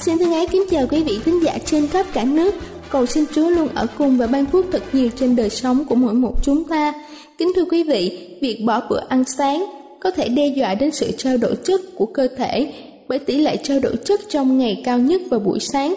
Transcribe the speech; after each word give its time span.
Xin 0.00 0.18
thân 0.18 0.32
ái 0.32 0.46
kính 0.46 0.64
chào 0.70 0.86
quý 0.90 1.02
vị 1.02 1.18
khán 1.24 1.40
giả 1.40 1.58
trên 1.64 1.88
khắp 1.88 2.06
cả 2.12 2.24
nước. 2.24 2.54
Cầu 2.90 3.06
xin 3.06 3.24
Chúa 3.34 3.50
luôn 3.50 3.68
ở 3.74 3.86
cùng 3.98 4.18
và 4.18 4.26
ban 4.26 4.46
phước 4.46 4.64
thật 4.72 4.82
nhiều 4.92 5.08
trên 5.16 5.36
đời 5.36 5.50
sống 5.50 5.84
của 5.84 5.94
mỗi 5.94 6.14
một 6.14 6.34
chúng 6.42 6.64
ta. 6.64 6.92
Kính 7.38 7.52
thưa 7.56 7.64
quý 7.64 7.82
vị, 7.82 8.28
việc 8.40 8.62
bỏ 8.66 8.82
bữa 8.90 9.00
ăn 9.08 9.24
sáng 9.38 9.66
có 10.00 10.10
thể 10.10 10.28
đe 10.28 10.46
dọa 10.46 10.74
đến 10.74 10.90
sự 10.90 11.10
trao 11.18 11.36
đổi 11.36 11.56
chất 11.64 11.80
của 11.94 12.06
cơ 12.06 12.28
thể 12.36 12.72
bởi 13.08 13.18
tỷ 13.18 13.36
lệ 13.36 13.56
trao 13.56 13.80
đổi 13.80 13.96
chất 14.04 14.20
trong 14.28 14.58
ngày 14.58 14.82
cao 14.84 14.98
nhất 14.98 15.20
vào 15.30 15.40
buổi 15.40 15.60
sáng. 15.60 15.94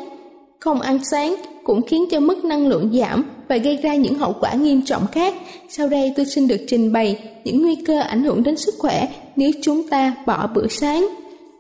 Không 0.60 0.82
ăn 0.82 1.00
sáng 1.12 1.36
cũng 1.64 1.82
khiến 1.82 2.06
cho 2.12 2.20
mức 2.20 2.46
năng 2.46 2.68
lượng 2.68 2.90
giảm 2.94 3.24
và 3.50 3.58
gây 3.58 3.78
ra 3.78 3.96
những 3.96 4.16
hậu 4.16 4.36
quả 4.42 4.54
nghiêm 4.54 4.82
trọng 4.86 5.08
khác. 5.08 5.36
Sau 5.70 5.88
đây 5.88 6.14
tôi 6.16 6.26
xin 6.26 6.48
được 6.48 6.62
trình 6.68 6.94
bày 6.94 7.20
những 7.44 7.62
nguy 7.62 7.76
cơ 7.76 8.00
ảnh 8.00 8.24
hưởng 8.24 8.44
đến 8.44 8.58
sức 8.58 8.76
khỏe 8.80 9.08
nếu 9.36 9.52
chúng 9.62 9.90
ta 9.90 10.16
bỏ 10.26 10.48
bữa 10.56 10.68
sáng. 10.68 11.10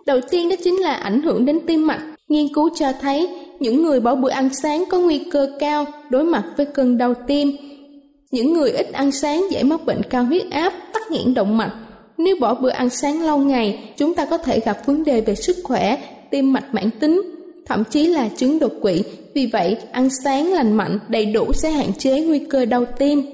Đầu 0.05 0.19
tiên 0.31 0.49
đó 0.49 0.55
chính 0.63 0.81
là 0.81 0.93
ảnh 0.93 1.21
hưởng 1.21 1.45
đến 1.45 1.59
tim 1.67 1.87
mạch. 1.87 2.12
Nghiên 2.33 2.53
cứu 2.53 2.69
cho 2.75 2.91
thấy 3.01 3.29
những 3.59 3.83
người 3.83 3.99
bỏ 3.99 4.15
bữa 4.15 4.29
ăn 4.29 4.49
sáng 4.53 4.83
có 4.89 4.99
nguy 4.99 5.19
cơ 5.31 5.47
cao 5.59 5.85
đối 6.09 6.23
mặt 6.23 6.43
với 6.57 6.65
cơn 6.65 6.97
đau 6.97 7.13
tim. 7.27 7.57
Những 8.31 8.53
người 8.53 8.71
ít 8.71 8.91
ăn 8.93 9.11
sáng 9.11 9.51
dễ 9.51 9.63
mắc 9.63 9.85
bệnh 9.85 10.01
cao 10.09 10.23
huyết 10.23 10.51
áp, 10.51 10.73
tắc 10.93 11.11
nghẽn 11.11 11.33
động 11.33 11.57
mạch. 11.57 11.73
Nếu 12.17 12.35
bỏ 12.41 12.53
bữa 12.53 12.69
ăn 12.69 12.89
sáng 12.89 13.21
lâu 13.21 13.37
ngày, 13.37 13.93
chúng 13.97 14.13
ta 14.13 14.25
có 14.25 14.37
thể 14.37 14.59
gặp 14.59 14.77
vấn 14.85 15.03
đề 15.03 15.21
về 15.21 15.35
sức 15.35 15.55
khỏe, 15.63 15.97
tim 16.31 16.53
mạch 16.53 16.73
mãn 16.73 16.89
tính, 16.99 17.21
thậm 17.65 17.83
chí 17.89 18.07
là 18.07 18.29
chứng 18.37 18.59
đột 18.59 18.73
quỵ. 18.81 19.03
Vì 19.33 19.45
vậy, 19.45 19.77
ăn 19.91 20.09
sáng 20.23 20.53
lành 20.53 20.73
mạnh 20.73 20.99
đầy 21.07 21.25
đủ 21.25 21.53
sẽ 21.53 21.71
hạn 21.71 21.93
chế 21.93 22.21
nguy 22.21 22.39
cơ 22.39 22.65
đau 22.65 22.85
tim. 22.85 23.25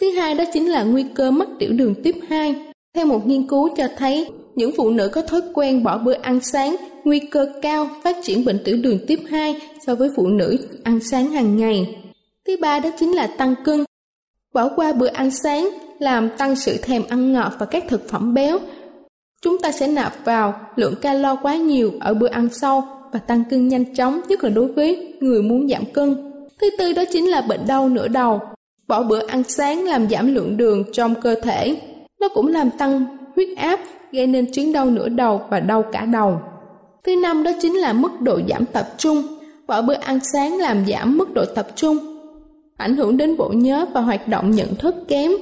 Thứ 0.00 0.10
hai 0.10 0.34
đó 0.34 0.44
chính 0.52 0.70
là 0.70 0.82
nguy 0.82 1.04
cơ 1.14 1.30
mắc 1.30 1.48
tiểu 1.58 1.72
đường 1.72 1.94
tiếp 2.02 2.14
2. 2.28 2.54
Theo 2.94 3.06
một 3.06 3.26
nghiên 3.26 3.46
cứu 3.46 3.68
cho 3.76 3.88
thấy, 3.96 4.26
những 4.56 4.70
phụ 4.76 4.90
nữ 4.90 5.08
có 5.08 5.22
thói 5.22 5.40
quen 5.54 5.82
bỏ 5.82 5.98
bữa 5.98 6.14
ăn 6.22 6.40
sáng 6.40 6.76
nguy 7.04 7.18
cơ 7.18 7.46
cao 7.62 7.88
phát 8.04 8.16
triển 8.22 8.44
bệnh 8.44 8.58
tiểu 8.64 8.76
đường 8.82 8.98
tiếp 9.06 9.20
2 9.30 9.60
so 9.86 9.94
với 9.94 10.10
phụ 10.16 10.26
nữ 10.26 10.58
ăn 10.84 11.00
sáng 11.00 11.30
hàng 11.30 11.56
ngày. 11.56 12.02
Thứ 12.46 12.56
ba 12.60 12.78
đó 12.78 12.90
chính 12.98 13.12
là 13.12 13.26
tăng 13.26 13.54
cân. 13.64 13.84
Bỏ 14.54 14.68
qua 14.76 14.92
bữa 14.92 15.06
ăn 15.06 15.30
sáng 15.30 15.68
làm 15.98 16.28
tăng 16.38 16.56
sự 16.56 16.76
thèm 16.82 17.02
ăn 17.08 17.32
ngọt 17.32 17.52
và 17.58 17.66
các 17.66 17.84
thực 17.88 18.08
phẩm 18.08 18.34
béo. 18.34 18.58
Chúng 19.42 19.58
ta 19.58 19.72
sẽ 19.72 19.88
nạp 19.88 20.24
vào 20.24 20.60
lượng 20.76 20.94
calo 21.00 21.36
quá 21.36 21.56
nhiều 21.56 21.92
ở 22.00 22.14
bữa 22.14 22.28
ăn 22.28 22.48
sau 22.52 23.08
và 23.12 23.18
tăng 23.18 23.42
cân 23.50 23.68
nhanh 23.68 23.94
chóng 23.94 24.20
nhất 24.28 24.44
là 24.44 24.50
đối 24.50 24.72
với 24.72 25.14
người 25.20 25.42
muốn 25.42 25.68
giảm 25.68 25.84
cân. 25.92 26.32
Thứ 26.60 26.70
tư 26.78 26.92
đó 26.92 27.02
chính 27.12 27.30
là 27.30 27.40
bệnh 27.40 27.66
đau 27.66 27.88
nửa 27.88 28.08
đầu. 28.08 28.40
Bỏ 28.88 29.02
bữa 29.02 29.26
ăn 29.26 29.42
sáng 29.42 29.84
làm 29.84 30.08
giảm 30.08 30.34
lượng 30.34 30.56
đường 30.56 30.84
trong 30.92 31.14
cơ 31.20 31.34
thể. 31.42 31.80
Nó 32.20 32.28
cũng 32.28 32.46
làm 32.48 32.70
tăng 32.70 33.06
huyết 33.34 33.48
áp, 33.56 33.80
gây 34.16 34.26
nên 34.26 34.52
chứng 34.52 34.72
đau 34.72 34.86
nửa 34.86 35.08
đầu 35.08 35.40
và 35.50 35.60
đau 35.60 35.82
cả 35.92 36.04
đầu. 36.04 36.40
Thứ 37.04 37.16
năm 37.16 37.42
đó 37.42 37.50
chính 37.60 37.74
là 37.74 37.92
mức 37.92 38.20
độ 38.20 38.40
giảm 38.48 38.66
tập 38.66 38.88
trung. 38.98 39.22
Vỏ 39.66 39.82
bữa 39.82 39.94
ăn 39.94 40.18
sáng 40.32 40.58
làm 40.58 40.86
giảm 40.86 41.18
mức 41.18 41.34
độ 41.34 41.44
tập 41.54 41.66
trung, 41.76 41.98
ảnh 42.76 42.96
hưởng 42.96 43.16
đến 43.16 43.36
bộ 43.36 43.48
nhớ 43.48 43.86
và 43.94 44.00
hoạt 44.00 44.28
động 44.28 44.50
nhận 44.50 44.74
thức 44.74 44.94
kém. 45.08 45.32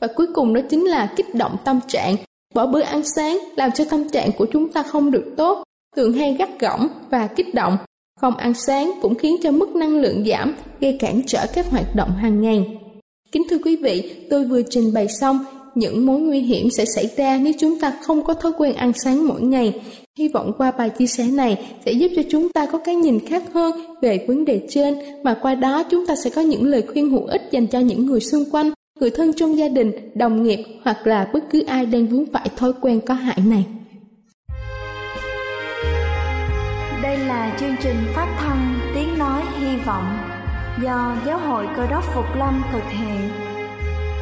Và 0.00 0.06
cuối 0.16 0.26
cùng 0.34 0.54
đó 0.54 0.60
chính 0.70 0.84
là 0.84 1.12
kích 1.16 1.34
động 1.34 1.56
tâm 1.64 1.80
trạng. 1.88 2.16
Vỏ 2.54 2.66
bữa 2.66 2.80
ăn 2.80 3.02
sáng 3.16 3.38
làm 3.56 3.70
cho 3.72 3.84
tâm 3.84 4.08
trạng 4.08 4.30
của 4.38 4.46
chúng 4.52 4.72
ta 4.72 4.82
không 4.82 5.10
được 5.10 5.34
tốt, 5.36 5.62
thường 5.96 6.12
hay 6.12 6.34
gắt 6.34 6.60
gỏng 6.60 6.88
và 7.10 7.26
kích 7.26 7.54
động. 7.54 7.76
Không 8.20 8.36
ăn 8.36 8.54
sáng 8.54 8.92
cũng 9.02 9.14
khiến 9.14 9.36
cho 9.42 9.50
mức 9.50 9.76
năng 9.76 10.00
lượng 10.00 10.24
giảm, 10.26 10.54
gây 10.80 10.96
cản 11.00 11.20
trở 11.26 11.46
các 11.54 11.70
hoạt 11.70 11.96
động 11.96 12.10
hàng 12.10 12.40
ngày. 12.40 12.78
Kính 13.32 13.42
thưa 13.50 13.58
quý 13.64 13.76
vị, 13.76 14.26
tôi 14.30 14.44
vừa 14.44 14.62
trình 14.70 14.92
bày 14.94 15.08
xong 15.08 15.38
những 15.74 16.06
mối 16.06 16.20
nguy 16.20 16.40
hiểm 16.40 16.68
sẽ 16.70 16.84
xảy 16.94 17.10
ra 17.16 17.38
nếu 17.42 17.52
chúng 17.58 17.80
ta 17.80 17.92
không 18.02 18.24
có 18.24 18.34
thói 18.34 18.52
quen 18.58 18.74
ăn 18.74 18.92
sáng 19.04 19.28
mỗi 19.28 19.42
ngày. 19.42 19.80
Hy 20.18 20.28
vọng 20.28 20.52
qua 20.58 20.70
bài 20.70 20.90
chia 20.90 21.06
sẻ 21.06 21.24
này 21.24 21.66
sẽ 21.86 21.92
giúp 21.92 22.08
cho 22.16 22.22
chúng 22.30 22.52
ta 22.52 22.66
có 22.66 22.78
cái 22.78 22.94
nhìn 22.94 23.26
khác 23.26 23.42
hơn 23.54 23.72
về 24.02 24.24
vấn 24.28 24.44
đề 24.44 24.60
trên 24.68 24.94
mà 25.22 25.34
qua 25.42 25.54
đó 25.54 25.82
chúng 25.90 26.06
ta 26.06 26.16
sẽ 26.24 26.30
có 26.30 26.40
những 26.40 26.64
lời 26.64 26.82
khuyên 26.92 27.10
hữu 27.10 27.24
ích 27.26 27.42
dành 27.50 27.66
cho 27.66 27.78
những 27.78 28.06
người 28.06 28.20
xung 28.20 28.44
quanh, 28.50 28.70
người 29.00 29.10
thân 29.10 29.32
trong 29.32 29.58
gia 29.58 29.68
đình, 29.68 29.92
đồng 30.14 30.42
nghiệp 30.42 30.64
hoặc 30.84 31.06
là 31.06 31.30
bất 31.32 31.44
cứ 31.50 31.64
ai 31.66 31.86
đang 31.86 32.06
vướng 32.06 32.24
phải 32.32 32.48
thói 32.56 32.72
quen 32.80 33.00
có 33.00 33.14
hại 33.14 33.38
này. 33.46 33.64
Đây 37.02 37.18
là 37.18 37.56
chương 37.60 37.76
trình 37.82 37.96
phát 38.14 38.36
thanh 38.40 38.80
Tiếng 38.94 39.18
Nói 39.18 39.42
Hy 39.60 39.76
Vọng 39.86 40.18
do 40.82 41.16
Giáo 41.26 41.38
hội 41.38 41.66
Cơ 41.76 41.86
đốc 41.90 42.04
Phục 42.14 42.36
Lâm 42.38 42.62
thực 42.72 42.84
hiện. 42.90 43.47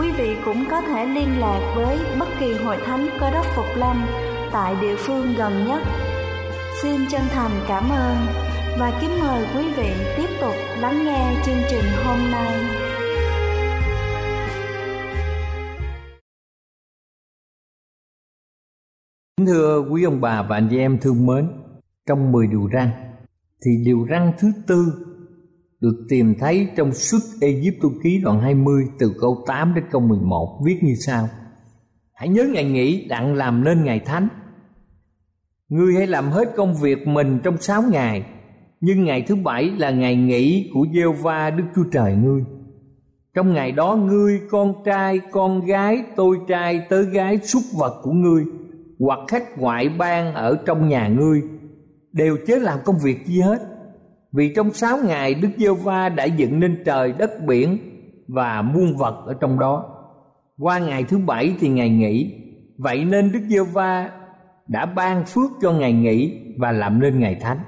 quý 0.00 0.12
vị 0.18 0.36
cũng 0.44 0.64
có 0.70 0.80
thể 0.80 1.06
liên 1.06 1.40
lạc 1.40 1.72
với 1.76 1.98
bất 2.18 2.28
kỳ 2.40 2.54
hội 2.54 2.76
thánh 2.86 3.08
cơ 3.20 3.30
đốc 3.30 3.46
Phục 3.56 3.66
Lâm 3.76 4.06
tại 4.52 4.76
địa 4.80 4.96
phương 4.96 5.34
gần 5.38 5.66
nhất. 5.66 5.82
Xin 6.82 7.00
chân 7.10 7.20
thành 7.30 7.50
cảm 7.68 7.90
ơn 7.90 8.16
và 8.78 8.98
kính 9.00 9.10
mời 9.20 9.46
quý 9.56 9.72
vị 9.76 9.92
tiếp 10.16 10.28
tục 10.40 10.54
lắng 10.78 11.04
nghe 11.04 11.42
chương 11.46 11.62
trình 11.70 11.84
hôm 12.04 12.18
nay. 12.32 12.64
Kính 19.36 19.46
thưa 19.46 19.84
quý 19.90 20.04
ông 20.04 20.20
bà 20.20 20.42
và 20.42 20.56
anh 20.56 20.68
chị 20.70 20.78
em 20.78 20.98
thương 20.98 21.26
mến, 21.26 21.48
trong 22.06 22.32
10 22.32 22.46
điều 22.46 22.68
răn 22.72 22.90
thì 23.64 23.70
điều 23.84 24.06
răn 24.10 24.32
thứ 24.38 24.52
tư 24.66 25.06
được 25.86 26.06
tìm 26.08 26.34
thấy 26.38 26.68
trong 26.76 26.92
suốt 26.92 27.18
Egypto 27.40 27.88
ký 28.02 28.20
đoạn 28.24 28.40
20 28.40 28.84
từ 28.98 29.12
câu 29.20 29.44
8 29.46 29.74
đến 29.74 29.84
câu 29.90 30.00
11 30.00 30.60
viết 30.64 30.78
như 30.82 30.94
sau. 31.06 31.28
Hãy 32.14 32.28
nhớ 32.28 32.48
ngày 32.52 32.64
nghỉ 32.64 33.06
đặng 33.08 33.34
làm 33.34 33.64
nên 33.64 33.84
ngày 33.84 34.00
thánh. 34.00 34.28
Ngươi 35.68 35.94
hãy 35.94 36.06
làm 36.06 36.30
hết 36.30 36.48
công 36.56 36.74
việc 36.74 37.06
mình 37.06 37.40
trong 37.44 37.56
sáu 37.58 37.82
ngày, 37.82 38.24
nhưng 38.80 39.04
ngày 39.04 39.22
thứ 39.22 39.36
bảy 39.36 39.70
là 39.78 39.90
ngày 39.90 40.16
nghỉ 40.16 40.70
của 40.74 40.86
giê 40.94 41.02
va 41.22 41.50
Đức 41.50 41.64
Chúa 41.74 41.84
Trời 41.92 42.16
ngươi. 42.16 42.44
Trong 43.34 43.54
ngày 43.54 43.72
đó 43.72 43.96
ngươi, 43.96 44.40
con 44.50 44.74
trai, 44.84 45.20
con 45.30 45.66
gái, 45.66 46.04
tôi 46.16 46.38
trai, 46.48 46.80
tớ 46.88 47.02
gái, 47.02 47.38
súc 47.38 47.62
vật 47.78 48.00
của 48.02 48.12
ngươi 48.12 48.44
hoặc 48.98 49.18
khách 49.28 49.58
ngoại 49.58 49.88
bang 49.88 50.34
ở 50.34 50.58
trong 50.66 50.88
nhà 50.88 51.08
ngươi 51.08 51.42
đều 52.12 52.36
chớ 52.46 52.56
làm 52.56 52.78
công 52.84 52.98
việc 52.98 53.26
gì 53.26 53.40
hết 53.40 53.75
vì 54.36 54.52
trong 54.56 54.72
sáu 54.72 54.98
ngày 55.06 55.34
Đức 55.34 55.48
Giê 55.58 55.68
Va 55.70 56.08
đã 56.08 56.24
dựng 56.24 56.60
nên 56.60 56.82
trời 56.84 57.12
đất 57.12 57.30
biển 57.46 57.78
và 58.28 58.62
muôn 58.62 58.96
vật 58.96 59.24
ở 59.26 59.34
trong 59.40 59.58
đó. 59.58 59.84
Qua 60.58 60.78
ngày 60.78 61.04
thứ 61.04 61.18
bảy 61.18 61.56
thì 61.60 61.68
ngày 61.68 61.90
nghỉ. 61.90 62.34
Vậy 62.78 63.04
nên 63.04 63.32
Đức 63.32 63.40
Giê 63.48 63.60
Va 63.72 64.10
đã 64.68 64.86
ban 64.86 65.24
phước 65.24 65.50
cho 65.62 65.72
ngày 65.72 65.92
nghỉ 65.92 66.40
và 66.58 66.72
làm 66.72 67.00
nên 67.00 67.20
ngày 67.20 67.38
thánh. 67.40 67.58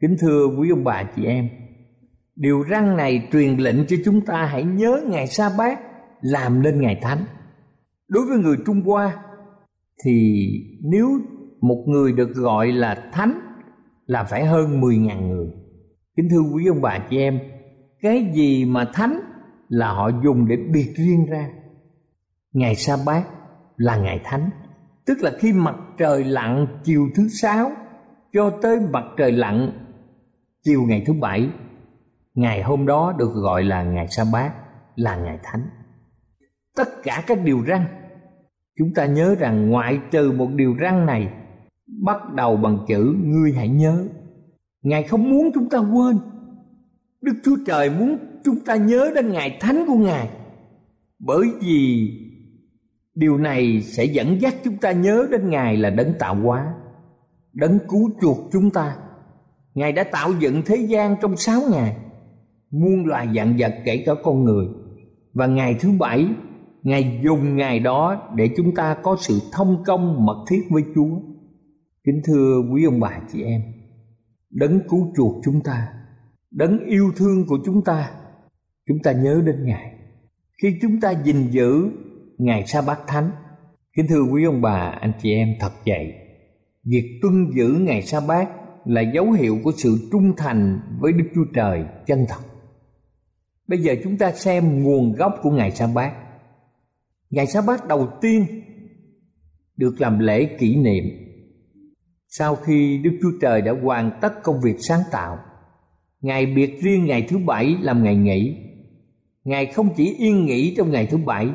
Kính 0.00 0.16
thưa 0.20 0.46
quý 0.58 0.70
ông 0.70 0.84
bà 0.84 1.02
chị 1.16 1.24
em, 1.24 1.48
điều 2.36 2.64
răn 2.70 2.96
này 2.96 3.28
truyền 3.32 3.56
lệnh 3.56 3.86
cho 3.86 3.96
chúng 4.04 4.20
ta 4.20 4.46
hãy 4.46 4.64
nhớ 4.64 5.02
ngày 5.06 5.26
sa 5.26 5.50
bát 5.58 5.80
làm 6.20 6.62
nên 6.62 6.80
ngày 6.80 6.98
thánh. 7.02 7.24
Đối 8.08 8.26
với 8.26 8.38
người 8.38 8.56
Trung 8.66 8.80
Hoa 8.80 9.16
thì 10.04 10.46
nếu 10.82 11.08
một 11.60 11.84
người 11.86 12.12
được 12.12 12.34
gọi 12.34 12.72
là 12.72 13.10
thánh 13.12 13.40
là 14.06 14.24
phải 14.24 14.44
hơn 14.44 14.80
10.000 14.80 15.28
người 15.28 15.46
kính 16.16 16.28
thưa 16.30 16.40
quý 16.40 16.66
ông 16.66 16.82
bà 16.82 16.98
chị 17.10 17.18
em, 17.18 17.40
cái 18.00 18.30
gì 18.34 18.64
mà 18.64 18.84
thánh 18.94 19.20
là 19.68 19.92
họ 19.92 20.10
dùng 20.24 20.48
để 20.48 20.56
biệt 20.56 20.92
riêng 20.96 21.26
ra? 21.26 21.48
Ngày 22.52 22.74
sa 22.74 22.96
bát 23.06 23.24
là 23.76 23.96
ngày 23.96 24.20
thánh, 24.24 24.50
tức 25.06 25.18
là 25.20 25.32
khi 25.38 25.52
mặt 25.52 25.76
trời 25.98 26.24
lặn 26.24 26.66
chiều 26.84 27.08
thứ 27.14 27.28
sáu 27.28 27.70
cho 28.32 28.50
tới 28.62 28.80
mặt 28.92 29.04
trời 29.16 29.32
lặn 29.32 29.70
chiều 30.64 30.82
ngày 30.82 31.02
thứ 31.06 31.12
bảy, 31.20 31.50
ngày 32.34 32.62
hôm 32.62 32.86
đó 32.86 33.14
được 33.18 33.32
gọi 33.34 33.64
là 33.64 33.82
ngày 33.82 34.08
sa 34.08 34.24
bát 34.32 34.52
là 34.94 35.16
ngày 35.16 35.38
thánh. 35.42 35.62
Tất 36.76 36.88
cả 37.02 37.22
các 37.26 37.38
điều 37.44 37.64
răn, 37.66 37.86
chúng 38.78 38.94
ta 38.94 39.06
nhớ 39.06 39.34
rằng 39.38 39.70
ngoại 39.70 40.00
trừ 40.10 40.32
một 40.32 40.48
điều 40.54 40.76
răn 40.80 41.06
này, 41.06 41.32
bắt 42.04 42.34
đầu 42.34 42.56
bằng 42.56 42.78
chữ 42.88 43.14
ngươi 43.24 43.52
hãy 43.52 43.68
nhớ. 43.68 44.08
Ngài 44.86 45.02
không 45.02 45.30
muốn 45.30 45.50
chúng 45.54 45.68
ta 45.68 45.78
quên. 45.78 46.18
Đức 47.20 47.32
Chúa 47.44 47.56
Trời 47.66 47.90
muốn 47.90 48.16
chúng 48.44 48.60
ta 48.60 48.76
nhớ 48.76 49.10
đến 49.14 49.32
Ngài 49.32 49.56
thánh 49.60 49.84
của 49.86 49.94
Ngài. 49.94 50.28
Bởi 51.18 51.46
vì 51.60 52.10
điều 53.14 53.38
này 53.38 53.82
sẽ 53.82 54.04
dẫn 54.04 54.40
dắt 54.40 54.54
chúng 54.64 54.76
ta 54.76 54.92
nhớ 54.92 55.26
đến 55.30 55.50
Ngài 55.50 55.76
là 55.76 55.90
đấng 55.90 56.12
tạo 56.18 56.34
hóa, 56.34 56.74
đấng 57.52 57.78
cứu 57.88 58.10
chuộc 58.20 58.38
chúng 58.52 58.70
ta. 58.70 58.96
Ngài 59.74 59.92
đã 59.92 60.04
tạo 60.04 60.32
dựng 60.38 60.62
thế 60.66 60.76
gian 60.76 61.16
trong 61.22 61.36
sáu 61.36 61.60
ngày, 61.70 61.96
muôn 62.70 63.06
loài 63.06 63.28
dạng 63.36 63.56
vật 63.58 63.74
kể 63.84 64.02
cả 64.06 64.12
con 64.24 64.44
người. 64.44 64.66
Và 65.32 65.46
ngày 65.46 65.76
thứ 65.80 65.90
bảy, 65.98 66.26
Ngài 66.82 67.20
dùng 67.24 67.56
ngày 67.56 67.80
đó 67.80 68.28
để 68.34 68.50
chúng 68.56 68.74
ta 68.74 68.96
có 69.02 69.16
sự 69.20 69.40
thông 69.52 69.84
công 69.86 70.26
mật 70.26 70.44
thiết 70.50 70.62
với 70.70 70.82
Chúa. 70.94 71.20
Kính 72.04 72.20
thưa 72.24 72.62
quý 72.72 72.84
ông 72.84 73.00
bà 73.00 73.20
chị 73.32 73.42
em, 73.42 73.60
đấng 74.50 74.80
cứu 74.88 75.12
chuộc 75.16 75.34
chúng 75.44 75.60
ta. 75.60 75.88
Đấng 76.50 76.84
yêu 76.86 77.12
thương 77.16 77.46
của 77.46 77.58
chúng 77.64 77.84
ta. 77.84 78.10
Chúng 78.88 78.98
ta 79.02 79.12
nhớ 79.12 79.42
đến 79.46 79.64
ngài. 79.64 79.92
Khi 80.62 80.78
chúng 80.82 81.00
ta 81.00 81.10
gìn 81.24 81.50
giữ 81.50 81.90
ngày 82.38 82.66
sa 82.66 82.82
bát 82.82 83.00
thánh, 83.06 83.30
kính 83.96 84.06
thưa 84.08 84.22
quý 84.22 84.44
ông 84.44 84.62
bà, 84.62 84.98
anh 85.00 85.12
chị 85.22 85.32
em 85.32 85.48
thật 85.60 85.72
vậy 85.86 86.14
việc 86.86 87.18
tuân 87.22 87.50
giữ 87.56 87.68
ngày 87.68 88.02
sa 88.02 88.20
bát 88.20 88.48
là 88.84 89.00
dấu 89.00 89.32
hiệu 89.32 89.58
của 89.64 89.72
sự 89.76 90.08
trung 90.12 90.32
thành 90.36 90.80
với 91.00 91.12
đức 91.12 91.24
chúa 91.34 91.44
trời 91.54 91.84
chân 92.06 92.26
thật. 92.28 92.40
Bây 93.68 93.78
giờ 93.78 93.94
chúng 94.04 94.18
ta 94.18 94.32
xem 94.32 94.82
nguồn 94.82 95.12
gốc 95.12 95.34
của 95.42 95.50
ngày 95.50 95.70
sa 95.70 95.86
bát. 95.94 96.12
Ngày 97.30 97.46
sa 97.46 97.60
bát 97.66 97.88
đầu 97.88 98.08
tiên 98.20 98.46
được 99.76 100.00
làm 100.00 100.18
lễ 100.18 100.56
kỷ 100.58 100.76
niệm 100.76 101.04
sau 102.28 102.56
khi 102.56 102.98
Đức 102.98 103.18
Chúa 103.22 103.32
Trời 103.40 103.62
đã 103.62 103.72
hoàn 103.82 104.10
tất 104.20 104.42
công 104.42 104.60
việc 104.60 104.76
sáng 104.80 105.00
tạo, 105.12 105.38
Ngài 106.20 106.46
biệt 106.46 106.80
riêng 106.82 107.06
ngày 107.06 107.26
thứ 107.28 107.38
bảy 107.38 107.76
làm 107.80 108.04
ngày 108.04 108.16
nghỉ. 108.16 108.56
Ngài 109.44 109.66
không 109.66 109.88
chỉ 109.96 110.14
yên 110.18 110.44
nghỉ 110.44 110.74
trong 110.76 110.90
ngày 110.90 111.06
thứ 111.06 111.16
bảy, 111.16 111.48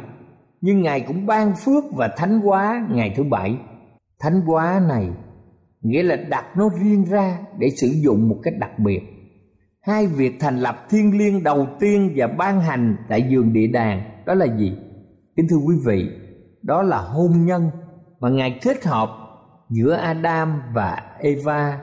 nhưng 0.62 0.82
Ngài 0.82 1.02
cũng 1.02 1.26
ban 1.26 1.54
phước 1.56 1.84
và 1.96 2.08
thánh 2.18 2.40
hóa 2.40 2.88
ngày 2.92 3.14
thứ 3.16 3.24
bảy. 3.24 3.58
Thánh 4.20 4.42
hóa 4.42 4.82
này 4.88 5.10
nghĩa 5.82 6.04
là 6.04 6.16
đặt 6.16 6.46
nó 6.58 6.70
riêng 6.84 7.06
ra 7.06 7.40
để 7.58 7.70
sử 7.70 7.88
dụng 7.88 8.30
một 8.30 8.38
cách 8.44 8.54
đặc 8.60 8.80
biệt. 8.80 9.02
Hai 9.82 10.08
việc 10.08 10.36
thành 10.40 10.60
lập 10.60 10.86
thiên 10.90 11.18
liêng 11.18 11.44
đầu 11.44 11.68
tiên 11.80 12.14
và 12.16 12.28
ban 12.28 12.62
hành 12.62 12.96
tại 13.10 13.28
giường 13.30 13.54
địa 13.54 13.68
đàng 13.68 14.24
đó 14.26 14.34
là 14.34 14.46
gì? 14.58 14.74
Kính 15.36 15.48
thưa 15.50 15.58
quý 15.58 15.76
vị, 15.86 16.10
đó 16.62 16.82
là 16.82 16.98
hôn 16.98 17.46
nhân 17.46 17.70
mà 18.20 18.30
Ngài 18.30 18.60
kết 18.62 18.86
hợp 18.86 19.10
giữa 19.72 19.94
Adam 19.94 20.62
và 20.74 21.18
Eva 21.20 21.80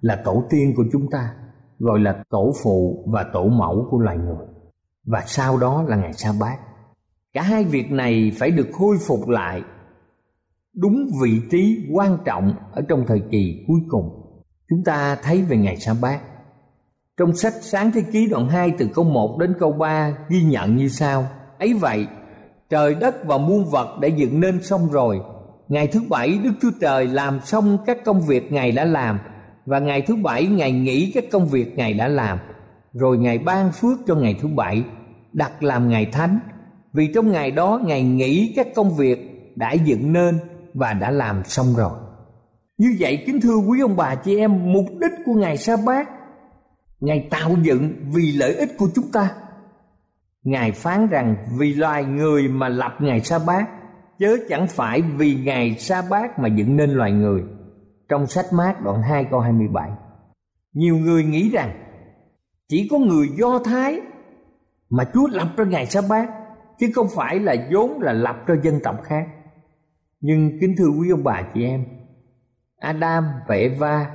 là 0.00 0.22
tổ 0.24 0.44
tiên 0.50 0.74
của 0.76 0.84
chúng 0.92 1.10
ta, 1.10 1.34
gọi 1.78 2.00
là 2.00 2.22
tổ 2.30 2.52
phụ 2.62 3.04
và 3.12 3.24
tổ 3.32 3.48
mẫu 3.48 3.88
của 3.90 3.98
loài 3.98 4.16
người. 4.16 4.46
Và 5.06 5.22
sau 5.26 5.58
đó 5.58 5.82
là 5.88 5.96
ngày 5.96 6.12
sa 6.12 6.32
bát. 6.40 6.58
Cả 7.32 7.42
hai 7.42 7.64
việc 7.64 7.90
này 7.90 8.32
phải 8.38 8.50
được 8.50 8.68
khôi 8.72 8.96
phục 9.06 9.28
lại 9.28 9.62
đúng 10.74 11.06
vị 11.22 11.40
trí 11.50 11.88
quan 11.92 12.18
trọng 12.24 12.54
ở 12.72 12.82
trong 12.88 13.04
thời 13.06 13.22
kỳ 13.30 13.64
cuối 13.68 13.80
cùng. 13.88 14.20
Chúng 14.68 14.84
ta 14.84 15.16
thấy 15.22 15.42
về 15.42 15.56
ngày 15.56 15.76
sa 15.76 15.94
bát. 16.02 16.20
Trong 17.16 17.36
sách 17.36 17.54
sáng 17.60 17.90
thế 17.90 18.02
ký 18.12 18.26
đoạn 18.26 18.48
2 18.48 18.72
từ 18.78 18.88
câu 18.94 19.04
1 19.04 19.36
đến 19.40 19.54
câu 19.58 19.72
3 19.72 20.16
ghi 20.28 20.42
nhận 20.42 20.76
như 20.76 20.88
sau. 20.88 21.26
Ấy 21.58 21.74
vậy, 21.74 22.06
trời 22.70 22.94
đất 22.94 23.14
và 23.24 23.38
muôn 23.38 23.64
vật 23.64 23.98
đã 24.00 24.08
dựng 24.08 24.40
nên 24.40 24.62
xong 24.62 24.88
rồi 24.90 25.20
Ngày 25.68 25.86
thứ 25.86 26.00
bảy, 26.10 26.38
Đức 26.44 26.52
Chúa 26.62 26.70
Trời 26.80 27.06
làm 27.06 27.40
xong 27.40 27.78
các 27.86 28.04
công 28.04 28.20
việc 28.20 28.52
Ngài 28.52 28.72
đã 28.72 28.84
làm, 28.84 29.18
Và 29.66 29.78
ngày 29.78 30.02
thứ 30.02 30.16
bảy, 30.16 30.46
Ngài 30.46 30.72
nghỉ 30.72 31.12
các 31.14 31.24
công 31.32 31.48
việc 31.48 31.76
Ngài 31.76 31.94
đã 31.94 32.08
làm. 32.08 32.38
Rồi 32.92 33.18
Ngài 33.18 33.38
ban 33.38 33.72
phước 33.72 33.98
cho 34.06 34.14
ngày 34.14 34.36
thứ 34.40 34.48
bảy, 34.48 34.84
Đặt 35.32 35.62
làm 35.62 35.88
ngày 35.88 36.06
thánh. 36.06 36.38
Vì 36.92 37.10
trong 37.14 37.32
ngày 37.32 37.50
đó, 37.50 37.80
Ngài 37.84 38.02
nghỉ 38.02 38.52
các 38.56 38.66
công 38.74 38.96
việc 38.96 39.18
đã 39.56 39.72
dựng 39.72 40.12
nên 40.12 40.38
và 40.74 40.92
đã 40.92 41.10
làm 41.10 41.44
xong 41.44 41.66
rồi. 41.76 41.92
Như 42.78 42.96
vậy, 43.00 43.22
kính 43.26 43.40
thưa 43.40 43.56
quý 43.56 43.80
ông 43.80 43.96
bà 43.96 44.14
chị 44.14 44.38
em, 44.38 44.72
Mục 44.72 44.86
đích 45.00 45.12
của 45.26 45.34
Ngài 45.34 45.56
sa 45.56 45.76
bát, 45.86 46.08
Ngài 47.00 47.28
tạo 47.30 47.56
dựng 47.62 47.92
vì 48.14 48.32
lợi 48.32 48.54
ích 48.54 48.70
của 48.78 48.88
chúng 48.94 49.12
ta. 49.12 49.30
Ngài 50.42 50.72
phán 50.72 51.08
rằng, 51.08 51.36
vì 51.58 51.74
loài 51.74 52.04
người 52.04 52.48
mà 52.48 52.68
lập 52.68 52.92
ngày 53.00 53.20
sa 53.20 53.38
bát 53.46 53.68
chớ 54.18 54.36
chẳng 54.48 54.66
phải 54.66 55.02
vì 55.02 55.34
ngày 55.34 55.74
sa 55.78 56.02
bát 56.10 56.38
mà 56.38 56.48
dựng 56.48 56.76
nên 56.76 56.90
loài 56.90 57.12
người. 57.12 57.42
Trong 58.08 58.26
sách 58.26 58.46
mát 58.52 58.82
đoạn 58.82 59.02
2 59.02 59.24
câu 59.30 59.40
27 59.40 59.90
nhiều 60.74 60.96
người 60.96 61.24
nghĩ 61.24 61.50
rằng, 61.50 61.70
chỉ 62.68 62.88
có 62.90 62.98
người 62.98 63.28
do 63.38 63.58
thái 63.64 64.00
mà 64.90 65.04
chúa 65.14 65.28
lập 65.28 65.48
ra 65.56 65.64
ngày 65.64 65.86
sa 65.86 66.00
bát, 66.08 66.28
chứ 66.78 66.86
không 66.94 67.06
phải 67.16 67.38
là 67.38 67.54
vốn 67.72 68.02
là 68.02 68.12
lập 68.12 68.36
cho 68.48 68.54
dân 68.62 68.80
tộc 68.84 69.02
khác. 69.02 69.26
Nhưng 70.20 70.58
kính 70.60 70.74
thưa 70.78 70.88
quý 70.88 71.10
ông 71.10 71.24
bà 71.24 71.42
chị 71.54 71.64
em, 71.64 71.84
adam 72.78 73.24
và 73.48 73.54
eva 73.54 74.10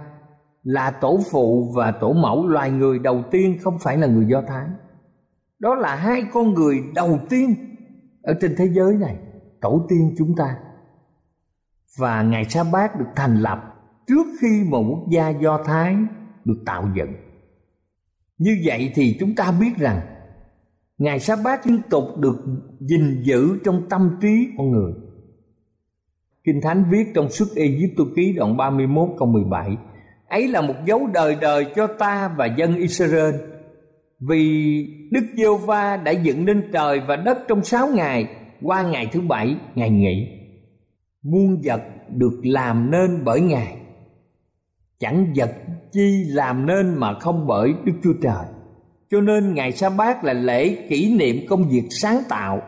là 0.63 0.91
tổ 0.91 1.19
phụ 1.31 1.71
và 1.75 1.91
tổ 1.91 2.13
mẫu 2.13 2.47
loài 2.47 2.71
người 2.71 2.99
đầu 2.99 3.23
tiên 3.31 3.57
không 3.61 3.79
phải 3.79 3.97
là 3.97 4.07
người 4.07 4.25
do 4.25 4.41
thái. 4.47 4.65
Đó 5.59 5.75
là 5.75 5.95
hai 5.95 6.23
con 6.33 6.53
người 6.53 6.83
đầu 6.95 7.19
tiên 7.29 7.55
ở 8.23 8.33
trên 8.41 8.55
thế 8.57 8.67
giới 8.71 8.93
này 8.93 9.15
tổ 9.61 9.85
tiên 9.89 10.15
chúng 10.17 10.35
ta. 10.35 10.57
Và 11.97 12.23
ngày 12.23 12.45
sa 12.45 12.63
bát 12.63 12.99
được 12.99 13.05
thành 13.15 13.41
lập 13.41 13.59
trước 14.07 14.25
khi 14.41 14.63
một 14.69 14.85
quốc 14.89 15.09
gia 15.11 15.29
do 15.29 15.63
thái 15.65 15.95
được 16.45 16.57
tạo 16.65 16.89
dựng. 16.95 17.13
Như 18.37 18.57
vậy 18.65 18.91
thì 18.95 19.17
chúng 19.19 19.35
ta 19.35 19.51
biết 19.59 19.71
rằng 19.77 20.01
ngày 20.97 21.19
sa 21.19 21.35
bát 21.43 21.67
liên 21.67 21.81
tục 21.89 22.03
được 22.17 22.45
gìn 22.79 23.21
giữ 23.23 23.59
trong 23.63 23.89
tâm 23.89 24.17
trí 24.21 24.47
con 24.57 24.71
người. 24.71 24.93
Kinh 26.43 26.61
Thánh 26.61 26.83
viết 26.89 27.05
trong 27.15 27.29
suốt 27.29 27.45
Egypto 27.55 28.03
ký 28.15 28.33
đoạn 28.37 28.57
31 28.57 29.09
câu 29.19 29.27
17 29.27 29.77
Ấy 30.29 30.47
là 30.47 30.61
một 30.61 30.73
dấu 30.85 31.07
đời 31.13 31.35
đời 31.41 31.65
cho 31.75 31.87
ta 31.87 32.31
và 32.37 32.45
dân 32.45 32.75
Israel, 32.75 33.35
Vì 34.19 34.85
Đức 35.11 35.25
giê 35.37 35.45
va 35.65 35.97
đã 35.97 36.11
dựng 36.11 36.45
nên 36.45 36.69
trời 36.73 37.01
và 37.07 37.15
đất 37.15 37.37
trong 37.47 37.63
sáu 37.63 37.87
ngày 37.87 38.27
qua 38.61 38.83
ngày 38.83 39.07
thứ 39.11 39.21
bảy, 39.21 39.55
ngày 39.75 39.89
nghỉ, 39.89 40.27
muôn 41.23 41.61
vật 41.63 41.81
được 42.09 42.39
làm 42.43 42.91
nên 42.91 43.23
bởi 43.25 43.41
ngài. 43.41 43.75
Chẳng 44.99 45.33
vật 45.35 45.51
chi 45.91 46.23
làm 46.27 46.65
nên 46.65 46.95
mà 46.95 47.19
không 47.19 47.47
bởi 47.47 47.73
đức 47.85 47.93
chúa 48.03 48.13
trời. 48.21 48.45
Cho 49.09 49.21
nên 49.21 49.53
ngày 49.53 49.71
sa 49.71 49.89
bát 49.89 50.23
là 50.23 50.33
lễ 50.33 50.87
kỷ 50.89 51.17
niệm 51.17 51.35
công 51.49 51.69
việc 51.69 51.87
sáng 51.89 52.21
tạo. 52.29 52.61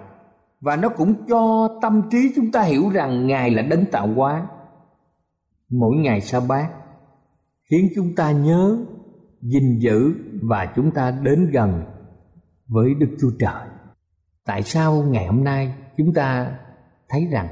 Và 0.62 0.76
nó 0.76 0.90
cũng 0.90 1.14
cho 1.28 1.70
tâm 1.82 2.02
trí 2.12 2.32
chúng 2.36 2.52
ta 2.52 2.62
hiểu 2.62 2.90
rằng 2.90 3.28
ngài 3.28 3.52
là 3.52 3.62
đấng 3.62 3.86
tạo 3.86 4.08
hóa. 4.08 4.48
Mỗi 5.70 5.96
ngày 5.96 6.22
sa 6.22 6.40
bát 6.40 6.70
khiến 7.70 7.90
chúng 7.96 8.16
ta 8.16 8.32
nhớ, 8.32 8.78
gìn 9.42 9.80
giữ 9.80 10.14
và 10.42 10.74
chúng 10.76 10.92
ta 10.92 11.12
đến 11.12 11.52
gần 11.52 11.84
với 12.68 12.94
đức 12.94 13.18
chúa 13.22 13.32
trời. 13.40 13.68
Tại 14.46 14.64
sao 14.64 15.04
ngày 15.04 15.28
hôm 15.28 15.44
nay 15.44 15.74
chúng 15.98 16.14
ta 16.14 16.52
thấy 17.10 17.28
rằng 17.32 17.48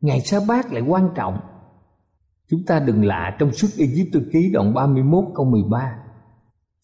ngày 0.00 0.20
sa 0.20 0.40
bát 0.48 0.72
lại 0.72 0.82
quan 0.82 1.08
trọng. 1.14 1.40
Chúng 2.50 2.64
ta 2.66 2.80
đừng 2.80 3.04
lạ 3.04 3.36
trong 3.38 3.52
suốt 3.52 3.68
Egypto 3.78 4.20
ký 4.32 4.50
đoạn 4.52 4.74
31 4.74 5.24
câu 5.34 5.44
13 5.44 5.96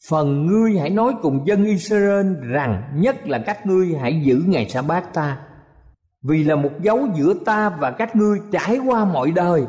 Phần 0.08 0.46
ngươi 0.46 0.78
hãy 0.78 0.90
nói 0.90 1.14
cùng 1.22 1.46
dân 1.46 1.64
Israel 1.64 2.26
rằng 2.42 2.92
nhất 2.94 3.28
là 3.28 3.38
các 3.38 3.66
ngươi 3.66 3.94
hãy 4.00 4.22
giữ 4.24 4.42
ngày 4.46 4.68
sa 4.68 4.82
bát 4.82 5.14
ta, 5.14 5.38
vì 6.22 6.44
là 6.44 6.56
một 6.56 6.70
dấu 6.82 7.08
giữa 7.16 7.34
ta 7.34 7.68
và 7.68 7.90
các 7.90 8.16
ngươi 8.16 8.38
trải 8.52 8.78
qua 8.78 9.04
mọi 9.04 9.30
đời, 9.30 9.66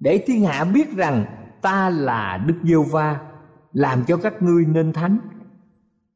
để 0.00 0.24
thiên 0.26 0.44
hạ 0.44 0.64
biết 0.64 0.96
rằng 0.96 1.24
ta 1.62 1.90
là 1.90 2.44
Đức 2.46 2.54
Giêsu 2.62 2.82
va 2.82 3.20
làm 3.72 4.04
cho 4.04 4.16
các 4.16 4.42
ngươi 4.42 4.64
nên 4.64 4.92
thánh. 4.92 5.18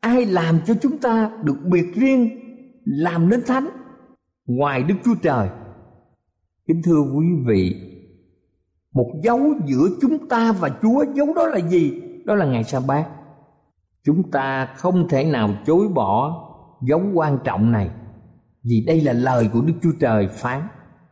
Ai 0.00 0.26
làm 0.26 0.60
cho 0.66 0.74
chúng 0.82 0.98
ta 0.98 1.30
được 1.42 1.56
biệt 1.64 1.94
riêng, 1.94 2.30
làm 2.84 3.28
nên 3.28 3.42
thánh? 3.46 3.68
Ngoài 4.57 4.83
Đức 4.83 4.95
Chúa 5.04 5.14
Trời. 5.23 5.49
Kính 6.66 6.83
thưa 6.85 7.00
quý 7.16 7.26
vị, 7.47 7.75
một 8.95 9.12
dấu 9.23 9.40
giữa 9.66 9.88
chúng 10.00 10.28
ta 10.28 10.52
và 10.52 10.71
Chúa, 10.83 11.04
dấu 11.14 11.35
đó 11.35 11.47
là 11.47 11.59
gì? 11.59 12.02
Đó 12.25 12.35
là 12.35 12.47
ngày 12.47 12.64
sa 12.64 12.80
bát. 12.80 13.09
Chúng 14.04 14.30
ta 14.30 14.75
không 14.76 15.09
thể 15.09 15.25
nào 15.25 15.50
chối 15.66 15.88
bỏ 15.88 16.47
dấu 16.83 17.02
quan 17.14 17.38
trọng 17.45 17.73
này, 17.73 17.90
vì 18.64 18.85
đây 18.87 19.00
là 19.00 19.12
lời 19.12 19.49
của 19.52 19.61
Đức 19.61 19.75
Chúa 19.83 19.92
Trời 20.00 20.28
phán 20.28 20.62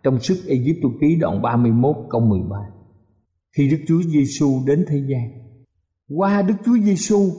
trong 0.02 0.21
sức 0.21 0.38
Egypto 0.47 0.88
ký 1.00 1.16
đoạn 1.21 1.42
31 1.42 1.97
câu 2.11 2.21
13 2.21 2.57
khi 3.57 3.68
Đức 3.71 3.78
Chúa 3.88 4.02
Giêsu 4.02 4.62
đến 4.66 4.85
thế 4.88 5.02
gian, 5.09 5.30
qua 6.09 6.42
Đức 6.42 6.54
Chúa 6.64 6.78
Giêsu 6.78 7.30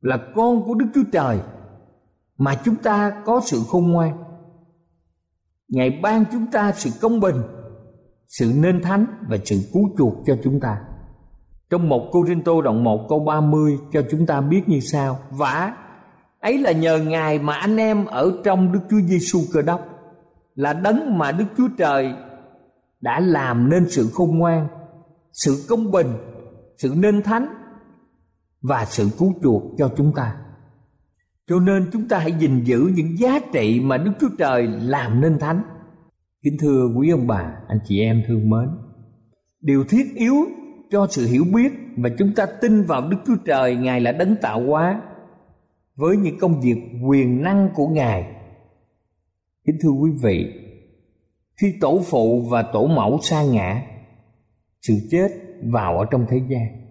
là 0.00 0.18
con 0.34 0.64
của 0.64 0.74
Đức 0.74 0.86
Chúa 0.94 1.04
Trời 1.12 1.38
mà 2.38 2.60
chúng 2.64 2.76
ta 2.76 3.22
có 3.24 3.40
sự 3.44 3.60
khôn 3.68 3.92
ngoan. 3.92 4.23
Ngài 5.74 5.90
ban 6.02 6.24
chúng 6.32 6.46
ta 6.52 6.72
sự 6.72 6.90
công 7.00 7.20
bình 7.20 7.42
sự 8.28 8.52
nên 8.56 8.82
thánh 8.82 9.06
và 9.28 9.36
sự 9.44 9.56
cứu 9.72 9.90
chuộc 9.98 10.14
cho 10.26 10.36
chúng 10.44 10.60
ta. 10.60 10.80
Trong 11.70 11.88
một 11.88 12.08
Cô 12.12 12.26
Rinh 12.26 12.42
Tô 12.42 12.62
đoạn 12.62 12.84
1 12.84 13.06
câu 13.08 13.20
30 13.20 13.78
cho 13.92 14.02
chúng 14.10 14.26
ta 14.26 14.40
biết 14.40 14.62
như 14.68 14.80
sau. 14.80 15.18
Vả, 15.30 15.72
ấy 16.40 16.58
là 16.58 16.72
nhờ 16.72 16.98
Ngài 16.98 17.38
mà 17.38 17.54
anh 17.54 17.76
em 17.76 18.04
ở 18.04 18.32
trong 18.44 18.72
Đức 18.72 18.80
Chúa 18.90 19.00
Giêsu 19.00 19.40
Cơ 19.52 19.62
Đốc 19.62 19.80
Là 20.54 20.72
đấng 20.72 21.18
mà 21.18 21.32
Đức 21.32 21.44
Chúa 21.56 21.68
Trời 21.78 22.14
đã 23.00 23.20
làm 23.20 23.70
nên 23.70 23.90
sự 23.90 24.10
khôn 24.14 24.38
ngoan 24.38 24.68
Sự 25.32 25.64
công 25.68 25.90
bình, 25.90 26.08
sự 26.78 26.94
nên 26.96 27.22
thánh 27.22 27.46
Và 28.62 28.84
sự 28.84 29.08
cứu 29.18 29.34
chuộc 29.42 29.62
cho 29.78 29.90
chúng 29.96 30.12
ta. 30.12 30.36
Cho 31.48 31.60
nên 31.60 31.90
chúng 31.92 32.08
ta 32.08 32.18
hãy 32.18 32.32
gìn 32.38 32.64
giữ 32.64 32.90
những 32.94 33.18
giá 33.18 33.38
trị 33.52 33.80
mà 33.80 33.96
Đức 33.96 34.12
Chúa 34.20 34.28
Trời 34.38 34.66
làm 34.66 35.20
nên 35.20 35.38
thánh 35.38 35.62
Kính 36.44 36.56
thưa 36.60 36.88
quý 36.96 37.10
ông 37.10 37.26
bà, 37.26 37.52
anh 37.68 37.78
chị 37.84 38.00
em 38.00 38.22
thương 38.28 38.50
mến 38.50 38.68
Điều 39.60 39.84
thiết 39.84 40.14
yếu 40.14 40.34
cho 40.90 41.06
sự 41.10 41.26
hiểu 41.26 41.44
biết 41.54 41.72
và 41.96 42.10
chúng 42.18 42.32
ta 42.36 42.46
tin 42.60 42.82
vào 42.82 43.08
Đức 43.08 43.16
Chúa 43.26 43.36
Trời 43.44 43.76
Ngài 43.76 44.00
là 44.00 44.12
đấng 44.12 44.36
tạo 44.42 44.60
hóa 44.60 45.02
với 45.96 46.16
những 46.16 46.38
công 46.38 46.60
việc 46.60 46.76
quyền 47.08 47.42
năng 47.42 47.68
của 47.74 47.88
Ngài. 47.88 48.34
Kính 49.66 49.76
thưa 49.82 49.90
quý 49.90 50.10
vị, 50.22 50.46
khi 51.60 51.74
tổ 51.80 52.02
phụ 52.04 52.46
và 52.50 52.62
tổ 52.62 52.86
mẫu 52.86 53.18
sa 53.22 53.42
ngã, 53.42 53.82
sự 54.82 54.94
chết 55.10 55.28
vào 55.62 55.98
ở 55.98 56.04
trong 56.10 56.26
thế 56.28 56.40
gian. 56.48 56.83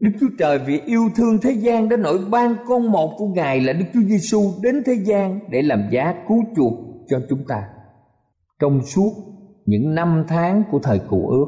Đức 0.00 0.10
Chúa 0.20 0.28
Trời 0.38 0.58
vì 0.58 0.80
yêu 0.86 1.02
thương 1.16 1.38
thế 1.42 1.50
gian 1.50 1.88
đã 1.88 1.96
nổi 1.96 2.18
ban 2.30 2.56
con 2.66 2.90
một 2.90 3.14
của 3.18 3.26
Ngài 3.26 3.60
là 3.60 3.72
Đức 3.72 3.84
Chúa 3.94 4.00
Giêsu 4.00 4.40
đến 4.62 4.82
thế 4.86 4.94
gian 5.04 5.40
để 5.50 5.62
làm 5.62 5.88
giá 5.90 6.14
cứu 6.28 6.44
chuộc 6.56 6.72
cho 7.08 7.20
chúng 7.28 7.44
ta. 7.48 7.62
Trong 8.58 8.82
suốt 8.82 9.12
những 9.66 9.94
năm 9.94 10.24
tháng 10.28 10.62
của 10.70 10.78
thời 10.78 10.98
cụ 10.98 11.28
ước, 11.28 11.46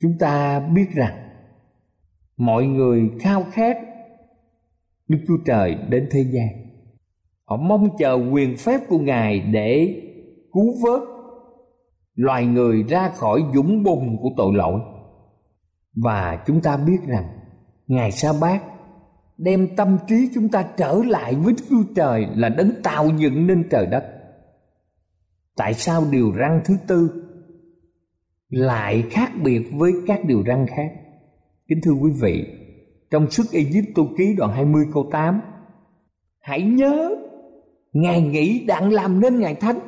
chúng 0.00 0.12
ta 0.18 0.60
biết 0.74 0.86
rằng 0.94 1.28
mọi 2.36 2.66
người 2.66 3.10
khao 3.20 3.44
khát 3.52 3.78
Đức 5.08 5.18
Chúa 5.28 5.38
Trời 5.46 5.74
đến 5.88 6.08
thế 6.10 6.24
gian. 6.32 6.48
Họ 7.44 7.56
mong 7.56 7.88
chờ 7.98 8.18
quyền 8.32 8.56
phép 8.56 8.80
của 8.88 8.98
Ngài 8.98 9.40
để 9.40 10.02
cứu 10.52 10.74
vớt 10.82 11.02
loài 12.14 12.46
người 12.46 12.82
ra 12.88 13.08
khỏi 13.08 13.42
dũng 13.54 13.82
bùn 13.82 14.16
của 14.22 14.30
tội 14.36 14.54
lỗi. 14.54 14.80
Và 15.94 16.44
chúng 16.46 16.60
ta 16.60 16.76
biết 16.76 16.98
rằng 17.06 17.24
Ngài 17.86 18.12
Sa 18.12 18.32
Bát 18.40 18.62
đem 19.38 19.76
tâm 19.76 19.98
trí 20.08 20.30
chúng 20.34 20.48
ta 20.48 20.64
trở 20.76 21.00
lại 21.06 21.34
với 21.34 21.52
Đức 21.52 21.64
Chúa 21.70 21.92
Trời 21.96 22.26
là 22.36 22.48
đấng 22.48 22.82
tạo 22.82 23.08
dựng 23.16 23.46
nên 23.46 23.68
trời 23.70 23.86
đất. 23.86 24.04
Tại 25.56 25.74
sao 25.74 26.04
điều 26.10 26.32
răng 26.32 26.60
thứ 26.64 26.76
tư 26.86 27.26
lại 28.48 29.04
khác 29.10 29.32
biệt 29.42 29.62
với 29.72 29.92
các 30.06 30.24
điều 30.24 30.42
răn 30.46 30.66
khác. 30.66 30.92
Kính 31.68 31.80
thưa 31.82 31.92
quý 31.92 32.10
vị, 32.20 32.46
trong 33.10 33.30
suốt 33.30 33.44
Egypto 33.52 34.02
ký 34.18 34.34
đoạn 34.38 34.52
20 34.52 34.84
câu 34.94 35.08
8, 35.12 35.40
hãy 36.40 36.62
nhớ 36.62 37.14
Ngài 37.92 38.22
nghĩ 38.22 38.64
đặng 38.66 38.92
làm 38.92 39.20
nên 39.20 39.40
Ngài 39.40 39.54
Thánh. 39.54 39.78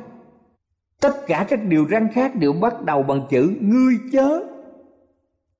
Tất 1.01 1.13
cả 1.27 1.45
các 1.49 1.59
điều 1.63 1.87
răn 1.89 2.07
khác 2.13 2.35
đều 2.35 2.53
bắt 2.53 2.83
đầu 2.83 3.03
bằng 3.03 3.27
chữ 3.29 3.55
ngươi 3.61 3.93
chớ. 4.11 4.52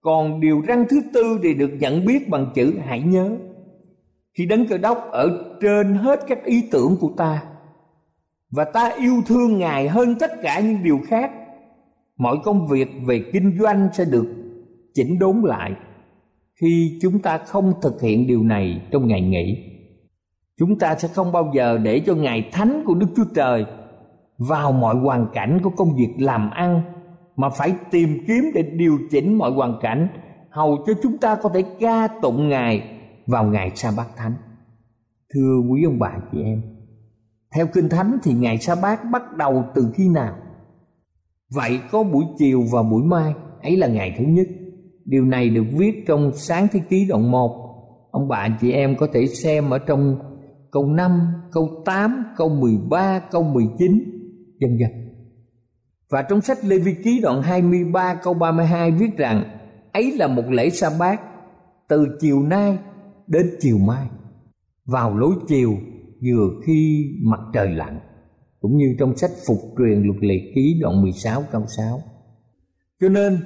Còn 0.03 0.39
điều 0.39 0.63
răn 0.67 0.85
thứ 0.89 1.01
tư 1.13 1.39
thì 1.43 1.53
được 1.53 1.71
nhận 1.79 2.05
biết 2.05 2.29
bằng 2.29 2.51
chữ 2.55 2.73
hãy 2.85 3.01
nhớ. 3.01 3.37
Khi 4.37 4.45
đấng 4.45 4.67
cơ 4.67 4.77
đốc 4.77 4.97
ở 5.11 5.55
trên 5.61 5.93
hết 5.93 6.19
các 6.27 6.43
ý 6.45 6.63
tưởng 6.71 6.97
của 7.01 7.11
ta, 7.17 7.43
và 8.51 8.65
ta 8.65 8.91
yêu 8.97 9.21
thương 9.27 9.57
Ngài 9.57 9.89
hơn 9.89 10.15
tất 10.19 10.31
cả 10.41 10.59
những 10.59 10.83
điều 10.83 10.99
khác, 11.07 11.31
mọi 12.17 12.37
công 12.43 12.67
việc 12.67 12.89
về 13.05 13.23
kinh 13.33 13.57
doanh 13.59 13.89
sẽ 13.93 14.05
được 14.05 14.27
chỉnh 14.93 15.19
đốn 15.19 15.41
lại 15.43 15.71
khi 16.61 16.99
chúng 17.01 17.19
ta 17.19 17.37
không 17.37 17.73
thực 17.81 18.01
hiện 18.01 18.27
điều 18.27 18.43
này 18.43 18.81
trong 18.91 19.07
ngày 19.07 19.21
nghỉ 19.21 19.57
chúng 20.59 20.79
ta 20.79 20.95
sẽ 20.95 21.07
không 21.07 21.31
bao 21.31 21.51
giờ 21.53 21.77
để 21.83 21.99
cho 21.99 22.15
ngày 22.15 22.49
thánh 22.51 22.83
của 22.85 22.95
đức 22.95 23.07
chúa 23.15 23.25
trời 23.35 23.65
vào 24.37 24.71
mọi 24.71 24.95
hoàn 24.95 25.27
cảnh 25.33 25.59
của 25.63 25.69
công 25.69 25.95
việc 25.95 26.13
làm 26.17 26.49
ăn 26.49 26.81
mà 27.35 27.49
phải 27.49 27.75
tìm 27.91 28.17
kiếm 28.27 28.51
để 28.53 28.61
điều 28.61 28.97
chỉnh 29.11 29.37
mọi 29.37 29.51
hoàn 29.51 29.79
cảnh 29.81 30.07
hầu 30.49 30.83
cho 30.87 30.93
chúng 31.03 31.17
ta 31.17 31.35
có 31.35 31.49
thể 31.49 31.63
ca 31.79 32.07
tụng 32.21 32.49
ngài 32.49 32.99
vào 33.27 33.43
ngày 33.43 33.71
sa 33.75 33.91
bát 33.97 34.07
thánh 34.17 34.33
thưa 35.33 35.61
quý 35.69 35.83
ông 35.83 35.99
bà 35.99 36.11
chị 36.31 36.37
em 36.43 36.61
theo 37.55 37.67
kinh 37.73 37.89
thánh 37.89 38.17
thì 38.23 38.33
ngày 38.33 38.57
sa 38.57 38.75
bát 38.81 38.99
bắt 39.11 39.37
đầu 39.37 39.63
từ 39.75 39.91
khi 39.95 40.09
nào 40.09 40.35
Vậy 41.55 41.79
có 41.91 42.03
buổi 42.03 42.25
chiều 42.37 42.63
và 42.71 42.83
buổi 42.83 43.03
mai 43.03 43.33
ấy 43.61 43.77
là 43.77 43.87
ngày 43.87 44.15
thứ 44.17 44.23
nhất. 44.27 44.47
Điều 45.05 45.25
này 45.25 45.49
được 45.49 45.63
viết 45.73 46.03
trong 46.07 46.31
sáng 46.35 46.67
thế 46.71 46.79
ký 46.89 47.05
đoạn 47.09 47.31
1. 47.31 48.09
Ông 48.11 48.27
bà 48.27 48.57
chị 48.61 48.71
em 48.71 48.95
có 48.95 49.07
thể 49.13 49.27
xem 49.27 49.69
ở 49.69 49.79
trong 49.79 50.17
câu 50.71 50.87
5, 50.87 51.21
câu 51.51 51.69
8, 51.85 52.23
câu 52.37 52.49
13, 52.49 53.19
câu 53.31 53.43
19, 53.43 53.91
dần 54.59 54.79
dần. 54.79 54.91
Và 56.13 56.21
trong 56.21 56.41
sách 56.41 56.57
Lê 56.63 56.77
Vi 56.77 56.95
Ký 57.03 57.19
đoạn 57.23 57.41
23 57.41 58.15
câu 58.23 58.33
32 58.33 58.91
viết 58.91 59.17
rằng, 59.17 59.43
ấy 59.93 60.11
là 60.17 60.27
một 60.27 60.43
lễ 60.49 60.69
sa 60.69 60.89
bát, 60.99 61.21
từ 61.87 62.17
chiều 62.19 62.43
nay 62.43 62.77
đến 63.27 63.49
chiều 63.59 63.77
mai 63.77 64.07
vào 64.85 65.17
lối 65.17 65.33
chiều, 65.47 65.73
vừa 66.25 66.49
khi 66.65 67.05
mặt 67.23 67.39
trời 67.53 67.69
lặn 67.69 67.99
cũng 68.59 68.77
như 68.77 68.95
trong 68.99 69.17
sách 69.17 69.31
phục 69.47 69.57
truyền 69.77 70.03
luật 70.03 70.23
lệ 70.23 70.35
ký 70.55 70.79
đoạn 70.81 71.01
16 71.01 71.43
câu 71.51 71.65
6. 71.77 72.01
Cho 73.01 73.09
nên, 73.09 73.37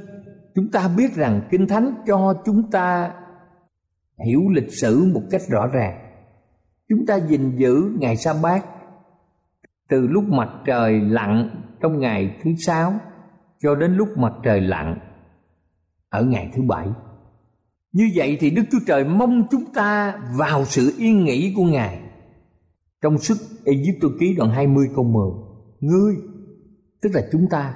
chúng 0.55 0.71
ta 0.71 0.89
biết 0.97 1.15
rằng 1.15 1.41
Kinh 1.51 1.67
Thánh 1.67 1.93
cho 2.07 2.41
chúng 2.45 2.71
ta 2.71 3.13
hiểu 4.25 4.41
lịch 4.53 4.71
sử 4.71 5.11
một 5.13 5.21
cách 5.31 5.41
rõ 5.49 5.67
ràng. 5.67 5.97
Chúng 6.89 7.05
ta 7.05 7.19
gìn 7.29 7.57
giữ 7.57 7.91
ngày 7.99 8.17
sa 8.17 8.33
bát 8.43 8.65
từ 9.89 10.07
lúc 10.07 10.23
mặt 10.23 10.49
trời 10.65 11.01
lặn 11.01 11.49
trong 11.81 11.99
ngày 11.99 12.35
thứ 12.43 12.51
sáu 12.57 12.93
cho 13.59 13.75
đến 13.75 13.95
lúc 13.95 14.17
mặt 14.17 14.33
trời 14.43 14.61
lặn 14.61 14.99
ở 16.09 16.23
ngày 16.23 16.51
thứ 16.55 16.61
bảy. 16.61 16.87
Như 17.91 18.09
vậy 18.15 18.37
thì 18.39 18.49
Đức 18.49 18.63
Chúa 18.71 18.79
Trời 18.87 19.03
mong 19.03 19.47
chúng 19.51 19.65
ta 19.73 20.19
vào 20.37 20.65
sự 20.65 20.93
yên 20.97 21.23
nghỉ 21.23 21.53
của 21.55 21.63
Ngài 21.63 21.99
trong 23.01 23.17
sức 23.17 23.37
Egypto 23.65 24.07
ký 24.19 24.35
đoạn 24.37 24.49
20 24.49 24.87
câu 24.95 25.03
10 25.03 25.31
Ngươi, 25.79 26.15
Tức 27.01 27.09
là 27.13 27.21
chúng 27.31 27.47
ta, 27.49 27.73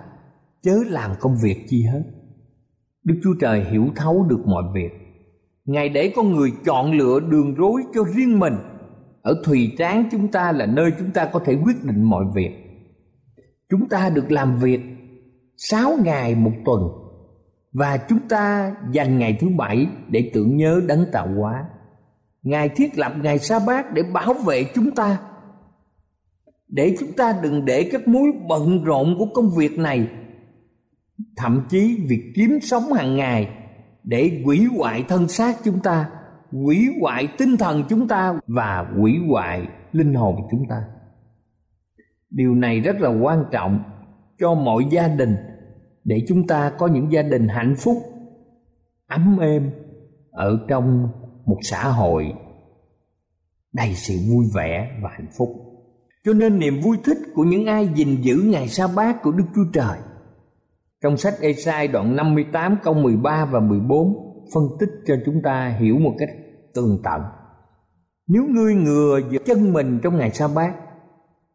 Chớ 0.63 0.75
làm 0.87 1.11
công 1.19 1.37
việc 1.43 1.65
chi 1.67 1.83
hết. 1.83 2.03
Đức 3.03 3.15
Chúa 3.23 3.33
Trời 3.39 3.63
hiểu 3.63 3.87
thấu 3.95 4.25
được 4.29 4.39
mọi 4.45 4.63
việc. 4.73 4.89
Ngài 5.65 5.89
để 5.89 6.13
con 6.15 6.31
người 6.31 6.51
chọn 6.65 6.91
lựa 6.91 7.19
đường 7.19 7.55
rối 7.55 7.81
cho 7.93 8.03
riêng 8.15 8.39
mình. 8.39 8.53
Ở 9.21 9.41
thùy 9.45 9.71
tráng 9.77 10.09
chúng 10.11 10.27
ta 10.27 10.51
là 10.51 10.65
nơi 10.65 10.91
chúng 10.99 11.11
ta 11.11 11.29
có 11.33 11.39
thể 11.45 11.57
quyết 11.65 11.83
định 11.83 12.03
mọi 12.03 12.25
việc 12.35 12.51
chúng 13.71 13.89
ta 13.89 14.09
được 14.09 14.31
làm 14.31 14.59
việc 14.59 14.81
sáu 15.57 15.97
ngày 16.03 16.35
một 16.35 16.51
tuần 16.65 16.81
và 17.73 17.97
chúng 17.97 18.19
ta 18.29 18.75
dành 18.91 19.19
ngày 19.19 19.37
thứ 19.39 19.49
bảy 19.57 19.87
để 20.09 20.31
tưởng 20.33 20.57
nhớ 20.57 20.81
đấng 20.87 21.05
tạo 21.11 21.27
hóa. 21.37 21.65
Ngài 22.43 22.69
thiết 22.69 22.97
lập 22.97 23.13
ngày 23.21 23.39
sa 23.39 23.59
bát 23.67 23.93
để 23.93 24.03
bảo 24.13 24.33
vệ 24.33 24.63
chúng 24.75 24.91
ta, 24.91 25.19
để 26.67 26.95
chúng 26.99 27.11
ta 27.11 27.39
đừng 27.43 27.65
để 27.65 27.89
các 27.91 28.07
mối 28.07 28.31
bận 28.49 28.83
rộn 28.83 29.15
của 29.19 29.25
công 29.33 29.49
việc 29.55 29.79
này, 29.79 30.07
thậm 31.37 31.65
chí 31.69 32.05
việc 32.07 32.31
kiếm 32.35 32.59
sống 32.61 32.93
hàng 32.93 33.15
ngày 33.15 33.49
để 34.03 34.41
hủy 34.45 34.67
hoại 34.77 35.03
thân 35.07 35.27
xác 35.27 35.57
chúng 35.63 35.79
ta, 35.79 36.09
hủy 36.51 36.87
hoại 37.01 37.27
tinh 37.37 37.57
thần 37.57 37.83
chúng 37.89 38.07
ta 38.07 38.33
và 38.47 38.85
hủy 38.97 39.13
hoại 39.29 39.67
linh 39.91 40.13
hồn 40.13 40.35
chúng 40.51 40.63
ta 40.69 40.83
điều 42.31 42.55
này 42.55 42.79
rất 42.79 43.01
là 43.01 43.09
quan 43.09 43.45
trọng 43.51 43.83
cho 44.39 44.53
mọi 44.53 44.83
gia 44.91 45.07
đình 45.07 45.35
để 46.03 46.25
chúng 46.27 46.47
ta 46.47 46.71
có 46.77 46.87
những 46.87 47.11
gia 47.11 47.21
đình 47.21 47.47
hạnh 47.47 47.75
phúc 47.77 47.97
ấm 49.07 49.37
êm 49.39 49.71
ở 50.31 50.65
trong 50.67 51.07
một 51.45 51.57
xã 51.61 51.83
hội 51.83 52.33
đầy 53.73 53.93
sự 53.93 54.13
vui 54.29 54.45
vẻ 54.55 54.99
và 55.03 55.09
hạnh 55.13 55.29
phúc 55.37 55.49
cho 56.25 56.33
nên 56.33 56.59
niềm 56.59 56.81
vui 56.83 56.97
thích 57.03 57.17
của 57.35 57.43
những 57.43 57.65
ai 57.65 57.89
gìn 57.95 58.21
giữ 58.21 58.35
ngày 58.45 58.67
sa 58.67 58.87
bát 58.95 59.21
của 59.23 59.31
Đức 59.31 59.45
Chúa 59.55 59.65
Trời 59.73 59.97
trong 61.03 61.17
sách 61.17 61.33
Esai 61.41 61.87
đoạn 61.87 62.15
58 62.15 62.77
câu 62.83 62.93
13 62.93 63.45
và 63.45 63.59
14 63.59 64.31
phân 64.53 64.63
tích 64.79 64.89
cho 65.05 65.15
chúng 65.25 65.41
ta 65.43 65.77
hiểu 65.79 65.97
một 65.97 66.15
cách 66.19 66.29
tường 66.73 66.99
tận. 67.03 67.21
Nếu 68.27 68.43
ngươi 68.49 68.75
ngừa 68.75 69.19
giữa 69.31 69.39
chân 69.45 69.73
mình 69.73 69.99
trong 70.03 70.17
ngày 70.17 70.31
sa 70.31 70.47
bát, 70.55 70.73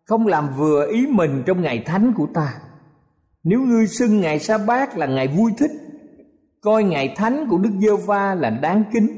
không 0.07 0.27
làm 0.27 0.49
vừa 0.57 0.87
ý 0.93 1.07
mình 1.07 1.43
trong 1.47 1.63
ngày 1.63 1.83
thánh 1.87 2.13
của 2.17 2.27
ta. 2.35 2.55
Nếu 3.45 3.61
ngươi 3.61 3.87
xưng 3.87 4.21
ngày 4.21 4.39
sa 4.39 4.59
bát 4.59 4.99
là 4.99 5.07
ngày 5.07 5.29
vui 5.29 5.53
thích, 5.59 5.71
coi 6.61 6.85
ngày 6.85 7.15
thánh 7.17 7.47
của 7.49 7.59
Đức 7.59 7.71
Giê 7.81 7.97
Va 8.07 8.35
là 8.35 8.51
đáng 8.51 8.85
kính. 8.93 9.09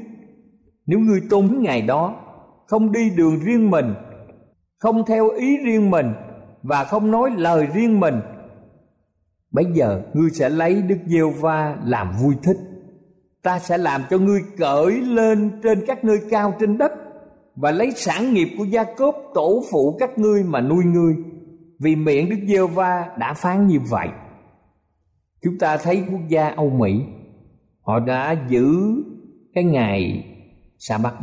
Nếu 0.85 0.99
ngươi 0.99 1.21
tôn 1.29 1.57
ngày 1.59 1.81
đó, 1.81 2.15
không 2.67 2.91
đi 2.91 3.09
đường 3.09 3.39
riêng 3.39 3.71
mình, 3.71 3.93
không 4.77 5.05
theo 5.05 5.29
ý 5.29 5.57
riêng 5.57 5.91
mình 5.91 6.13
và 6.63 6.83
không 6.83 7.11
nói 7.11 7.31
lời 7.37 7.67
riêng 7.73 7.99
mình 7.99 8.21
Bây 9.51 9.65
giờ 9.73 10.01
ngươi 10.13 10.29
sẽ 10.29 10.49
lấy 10.49 10.81
Đức 10.81 10.97
Giê-va 11.05 11.77
làm 11.83 12.11
vui 12.21 12.35
thích. 12.43 12.57
Ta 13.43 13.59
sẽ 13.59 13.77
làm 13.77 14.01
cho 14.09 14.17
ngươi 14.17 14.41
cởi 14.57 14.91
lên 14.91 15.51
trên 15.63 15.85
các 15.87 16.03
nơi 16.03 16.19
cao 16.29 16.53
trên 16.59 16.77
đất 16.77 16.91
và 17.61 17.71
lấy 17.71 17.91
sản 17.91 18.33
nghiệp 18.33 18.47
của 18.57 18.63
gia 18.63 18.83
cốp 18.83 19.15
tổ 19.33 19.63
phụ 19.71 19.97
các 19.99 20.17
ngươi 20.17 20.43
mà 20.43 20.61
nuôi 20.61 20.85
ngươi. 20.85 21.15
Vì 21.79 21.95
miệng 21.95 22.29
Đức 22.29 22.37
Giêsu 22.47 22.67
va 22.67 23.15
đã 23.17 23.33
phán 23.33 23.67
như 23.67 23.79
vậy. 23.89 24.07
Chúng 25.43 25.57
ta 25.59 25.77
thấy 25.77 26.03
quốc 26.11 26.21
gia 26.27 26.49
Âu 26.49 26.69
Mỹ, 26.69 27.01
họ 27.81 27.99
đã 27.99 28.35
giữ 28.49 28.75
cái 29.53 29.63
ngày 29.63 30.25
sa 30.77 30.97
bắc 31.03 31.13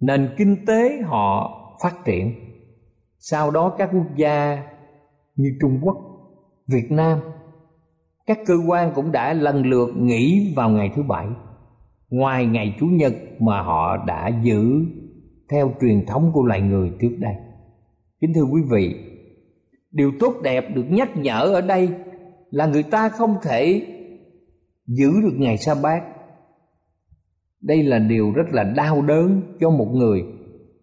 nền 0.00 0.34
kinh 0.38 0.66
tế 0.66 1.02
họ 1.04 1.50
phát 1.82 2.04
triển 2.04 2.34
sau 3.18 3.50
đó 3.50 3.74
các 3.78 3.90
quốc 3.92 4.16
gia 4.16 4.62
như 5.36 5.48
trung 5.60 5.78
quốc, 5.82 5.96
Việt 6.68 6.90
Nam, 6.90 7.18
các 8.26 8.38
cơ 8.46 8.54
quan 8.66 8.92
cũng 8.94 9.12
đã 9.12 9.32
lần 9.32 9.66
lượt 9.66 9.88
nghỉ 9.96 10.52
vào 10.56 10.70
ngày 10.70 10.90
thứ 10.96 11.02
bảy, 11.02 11.26
ngoài 12.10 12.46
ngày 12.46 12.76
chủ 12.80 12.86
nhật 12.86 13.12
mà 13.40 13.62
họ 13.62 13.96
đã 14.06 14.30
giữ 14.42 14.84
theo 15.48 15.72
truyền 15.80 16.06
thống 16.06 16.30
của 16.34 16.42
loài 16.42 16.60
người 16.60 16.90
trước 17.00 17.16
đây. 17.18 17.34
Kính 18.20 18.32
thưa 18.34 18.44
quý 18.44 18.62
vị, 18.70 18.94
điều 19.90 20.12
tốt 20.20 20.34
đẹp 20.42 20.64
được 20.74 20.84
nhắc 20.90 21.16
nhở 21.16 21.40
ở 21.54 21.60
đây 21.60 21.88
là 22.50 22.66
người 22.66 22.82
ta 22.82 23.08
không 23.08 23.36
thể 23.42 23.86
giữ 24.86 25.10
được 25.22 25.34
ngày 25.36 25.58
sa 25.58 25.74
bát. 25.82 26.02
Đây 27.60 27.82
là 27.82 27.98
điều 27.98 28.32
rất 28.32 28.46
là 28.52 28.64
đau 28.64 29.02
đớn 29.02 29.42
cho 29.60 29.70
một 29.70 29.88
người. 29.92 30.24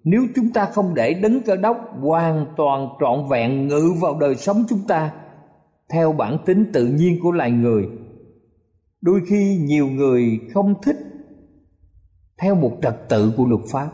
Nếu 0.04 0.22
chúng 0.36 0.50
ta 0.54 0.66
không 0.66 0.94
để 0.94 1.14
đấng 1.14 1.42
cơ 1.42 1.56
đốc 1.56 1.78
hoàn 2.00 2.46
toàn 2.58 2.88
trọn 3.00 3.30
vẹn 3.30 3.68
ngự 3.68 3.94
vào 4.02 4.20
đời 4.20 4.36
sống 4.36 4.64
chúng 4.70 4.82
ta, 4.88 5.14
theo 5.90 6.14
bản 6.14 6.38
tính 6.46 6.66
tự 6.74 6.88
nhiên 6.88 7.20
của 7.24 7.32
loài 7.32 7.52
người, 7.52 7.88
đôi 9.02 9.22
khi 9.28 9.58
nhiều 9.62 9.88
người 9.88 10.40
không 10.54 10.74
thích 10.84 10.98
theo 12.42 12.56
một 12.56 12.78
trật 12.82 13.10
tự 13.10 13.34
của 13.38 13.46
luật 13.46 13.62
pháp 13.72 13.92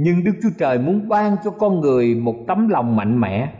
nhưng 0.00 0.24
đức 0.24 0.32
chúa 0.42 0.50
trời 0.58 0.78
muốn 0.78 1.08
ban 1.08 1.36
cho 1.44 1.50
con 1.50 1.80
người 1.80 2.14
một 2.14 2.34
tấm 2.48 2.68
lòng 2.68 2.96
mạnh 2.96 3.20
mẽ 3.20 3.52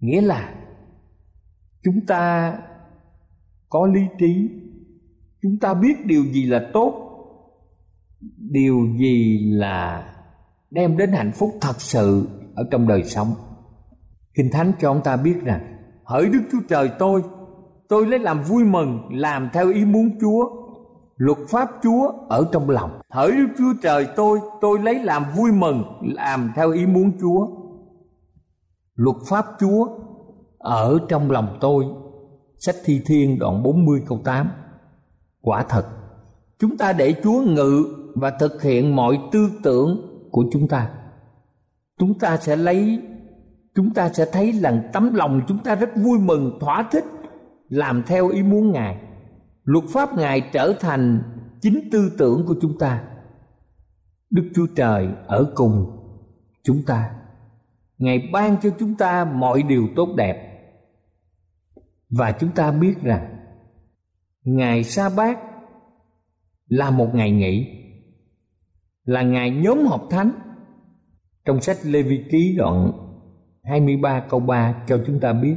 nghĩa 0.00 0.20
là 0.20 0.54
chúng 1.82 2.06
ta 2.06 2.54
có 3.68 3.86
lý 3.86 4.00
trí 4.18 4.50
chúng 5.42 5.58
ta 5.58 5.74
biết 5.74 6.06
điều 6.06 6.24
gì 6.24 6.46
là 6.46 6.70
tốt 6.72 6.94
điều 8.36 8.86
gì 8.98 9.38
là 9.52 10.08
đem 10.70 10.96
đến 10.96 11.12
hạnh 11.12 11.32
phúc 11.32 11.50
thật 11.60 11.80
sự 11.80 12.28
ở 12.54 12.64
trong 12.70 12.88
đời 12.88 13.04
sống 13.04 13.34
kinh 14.34 14.50
thánh 14.50 14.72
cho 14.80 14.90
ông 14.90 15.00
ta 15.04 15.16
biết 15.16 15.34
rằng 15.44 15.72
hỡi 16.04 16.28
Đức 16.28 16.42
Chúa 16.52 16.60
Trời 16.68 16.90
tôi, 16.98 17.22
tôi 17.88 18.06
lấy 18.06 18.18
làm 18.18 18.42
vui 18.42 18.64
mừng, 18.64 19.00
làm 19.10 19.48
theo 19.52 19.72
ý 19.72 19.84
muốn 19.84 20.18
Chúa. 20.20 20.61
Luật 21.22 21.38
pháp 21.48 21.70
Chúa 21.82 22.12
ở 22.28 22.48
trong 22.52 22.70
lòng. 22.70 23.00
Hỡi 23.10 23.32
Đức 23.32 23.46
Chúa 23.58 23.74
Trời 23.82 24.06
tôi, 24.16 24.40
tôi 24.60 24.78
lấy 24.78 25.04
làm 25.04 25.24
vui 25.36 25.52
mừng, 25.52 25.84
làm 26.00 26.52
theo 26.56 26.70
ý 26.70 26.86
muốn 26.86 27.12
Chúa. 27.20 27.46
Luật 28.94 29.16
pháp 29.28 29.46
Chúa 29.60 29.88
ở 30.58 30.98
trong 31.08 31.30
lòng 31.30 31.58
tôi. 31.60 31.84
Sách 32.58 32.74
Thi 32.84 33.02
Thiên 33.06 33.38
đoạn 33.38 33.62
40 33.62 34.02
câu 34.06 34.20
8. 34.24 34.50
Quả 35.40 35.64
thật, 35.68 35.86
chúng 36.58 36.76
ta 36.76 36.92
để 36.92 37.14
Chúa 37.22 37.42
ngự 37.42 37.84
và 38.14 38.30
thực 38.30 38.62
hiện 38.62 38.96
mọi 38.96 39.18
tư 39.32 39.50
tưởng 39.62 40.00
của 40.30 40.44
chúng 40.52 40.68
ta. 40.68 40.90
Chúng 41.98 42.18
ta 42.18 42.36
sẽ 42.36 42.56
lấy 42.56 43.02
chúng 43.74 43.94
ta 43.94 44.08
sẽ 44.08 44.26
thấy 44.32 44.52
rằng 44.52 44.82
tấm 44.92 45.14
lòng 45.14 45.40
chúng 45.48 45.58
ta 45.58 45.74
rất 45.74 45.96
vui 45.96 46.18
mừng 46.18 46.58
thỏa 46.60 46.88
thích 46.92 47.04
làm 47.68 48.02
theo 48.06 48.28
ý 48.28 48.42
muốn 48.42 48.72
ngài 48.72 49.11
luật 49.64 49.84
pháp 49.92 50.16
ngài 50.16 50.40
trở 50.52 50.74
thành 50.80 51.22
chính 51.60 51.88
tư 51.92 52.12
tưởng 52.18 52.44
của 52.46 52.54
chúng 52.60 52.78
ta. 52.78 53.04
Đức 54.30 54.50
chúa 54.54 54.66
trời 54.76 55.08
ở 55.26 55.52
cùng 55.54 55.98
chúng 56.62 56.82
ta. 56.86 57.10
Ngài 57.98 58.28
ban 58.32 58.56
cho 58.62 58.70
chúng 58.78 58.94
ta 58.94 59.24
mọi 59.24 59.62
điều 59.62 59.88
tốt 59.96 60.08
đẹp. 60.16 60.48
Và 62.10 62.32
chúng 62.32 62.50
ta 62.50 62.70
biết 62.70 62.94
rằng 63.02 63.38
ngày 64.44 64.84
sa 64.84 65.10
bát 65.16 65.38
là 66.68 66.90
một 66.90 67.14
ngày 67.14 67.30
nghỉ, 67.30 67.66
là 69.04 69.22
ngày 69.22 69.50
nhóm 69.50 69.86
họp 69.86 70.06
thánh. 70.10 70.32
Trong 71.44 71.60
sách 71.60 71.76
lê 71.84 72.02
vi 72.02 72.24
ký 72.30 72.54
đoạn 72.58 72.92
23 73.64 74.20
câu 74.20 74.40
3 74.40 74.84
cho 74.88 75.02
chúng 75.06 75.20
ta 75.20 75.32
biết 75.32 75.56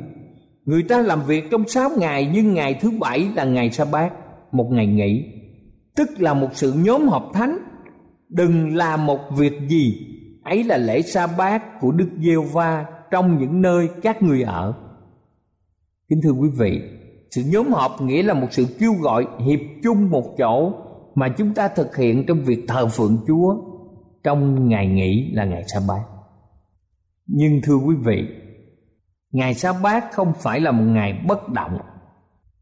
Người 0.66 0.84
ta 0.84 1.02
làm 1.02 1.22
việc 1.28 1.44
trong 1.52 1.68
6 1.68 1.90
ngày, 1.98 2.32
nhưng 2.34 2.54
ngày 2.54 2.74
thứ 2.82 2.92
bảy 3.00 3.30
là 3.36 3.44
ngày 3.44 3.72
sa 3.72 3.86
bát, 3.86 4.14
Một 4.52 4.68
ngày 4.72 4.88
nghỉ. 4.88 5.26
Tức 5.96 6.10
là 6.18 6.34
một 6.34 6.48
sự 6.54 6.74
nhóm 6.74 7.08
họp 7.08 7.32
thánh. 7.34 7.58
Đừng 8.30 8.76
làm 8.76 9.06
một 9.06 9.20
việc 9.38 9.54
gì, 9.68 10.08
Ấy 10.44 10.64
là 10.64 10.78
lễ 10.78 11.02
sa 11.02 11.28
bát 11.28 11.80
của 11.82 11.92
Đức 11.92 12.10
giê 12.20 12.36
va 12.54 12.86
Trong 13.12 13.40
những 13.40 13.62
nơi 13.62 13.90
các 14.02 14.22
người 14.22 14.42
ở. 14.42 14.74
Kính 16.10 16.20
thưa 16.24 16.32
quý 16.32 16.50
vị, 16.58 16.82
Sự 17.32 17.42
nhóm 17.46 17.68
họp 17.72 18.02
nghĩa 18.02 18.24
là 18.24 18.34
một 18.34 18.48
sự 18.52 18.66
kêu 18.80 18.94
gọi 19.02 19.28
hiệp 19.46 19.60
chung 19.84 20.10
một 20.10 20.36
chỗ 20.38 20.74
Mà 21.16 21.30
chúng 21.38 21.54
ta 21.54 21.68
thực 21.68 21.96
hiện 21.96 22.26
trong 22.28 22.44
việc 22.44 22.66
thờ 22.68 22.88
phượng 22.88 23.18
Chúa 23.28 23.56
Trong 24.24 24.70
ngày 24.70 24.88
nghỉ 24.88 25.32
là 25.34 25.46
ngày 25.46 25.64
sa 25.68 25.80
bát. 25.88 26.02
Nhưng 27.28 27.62
thưa 27.64 27.76
quý 27.76 27.96
vị 27.96 28.28
ngày 29.36 29.54
sa 29.54 29.74
bát 29.84 30.12
không 30.12 30.34
phải 30.34 30.60
là 30.60 30.72
một 30.72 30.84
ngày 30.84 31.24
bất 31.28 31.50
động. 31.50 31.78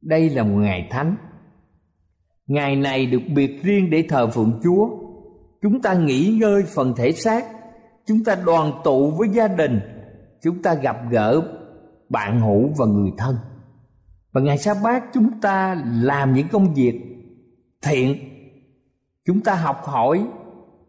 Đây 0.01 0.29
là 0.29 0.43
một 0.43 0.57
ngày 0.57 0.88
thánh. 0.91 1.15
Ngày 2.47 2.75
này 2.75 3.05
được 3.05 3.21
biệt 3.36 3.63
riêng 3.63 3.89
để 3.89 4.05
thờ 4.09 4.27
phượng 4.27 4.59
chúa. 4.63 4.89
Chúng 5.62 5.81
ta 5.81 5.93
nghỉ 5.93 6.38
ngơi 6.41 6.63
phần 6.75 6.93
thể 6.97 7.12
xác. 7.12 7.45
Chúng 8.05 8.23
ta 8.23 8.36
đoàn 8.36 8.71
tụ 8.83 9.12
với 9.12 9.29
gia 9.29 9.47
đình. 9.47 9.79
Chúng 10.43 10.62
ta 10.62 10.73
gặp 10.73 10.97
gỡ 11.12 11.41
bạn 12.09 12.39
hữu 12.39 12.69
và 12.77 12.86
người 12.86 13.12
thân. 13.17 13.36
Và 14.31 14.41
ngày 14.41 14.57
sa 14.57 14.73
bát 14.83 15.03
chúng 15.13 15.41
ta 15.41 15.83
làm 15.93 16.33
những 16.33 16.47
công 16.47 16.73
việc 16.73 17.01
thiện. 17.81 18.17
Chúng 19.25 19.41
ta 19.41 19.55
học 19.55 19.81
hỏi 19.83 20.25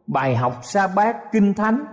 bài 0.07 0.37
học 0.37 0.61
sa 0.63 0.87
bát, 0.97 1.17
kinh 1.33 1.55
thánh, 1.55 1.85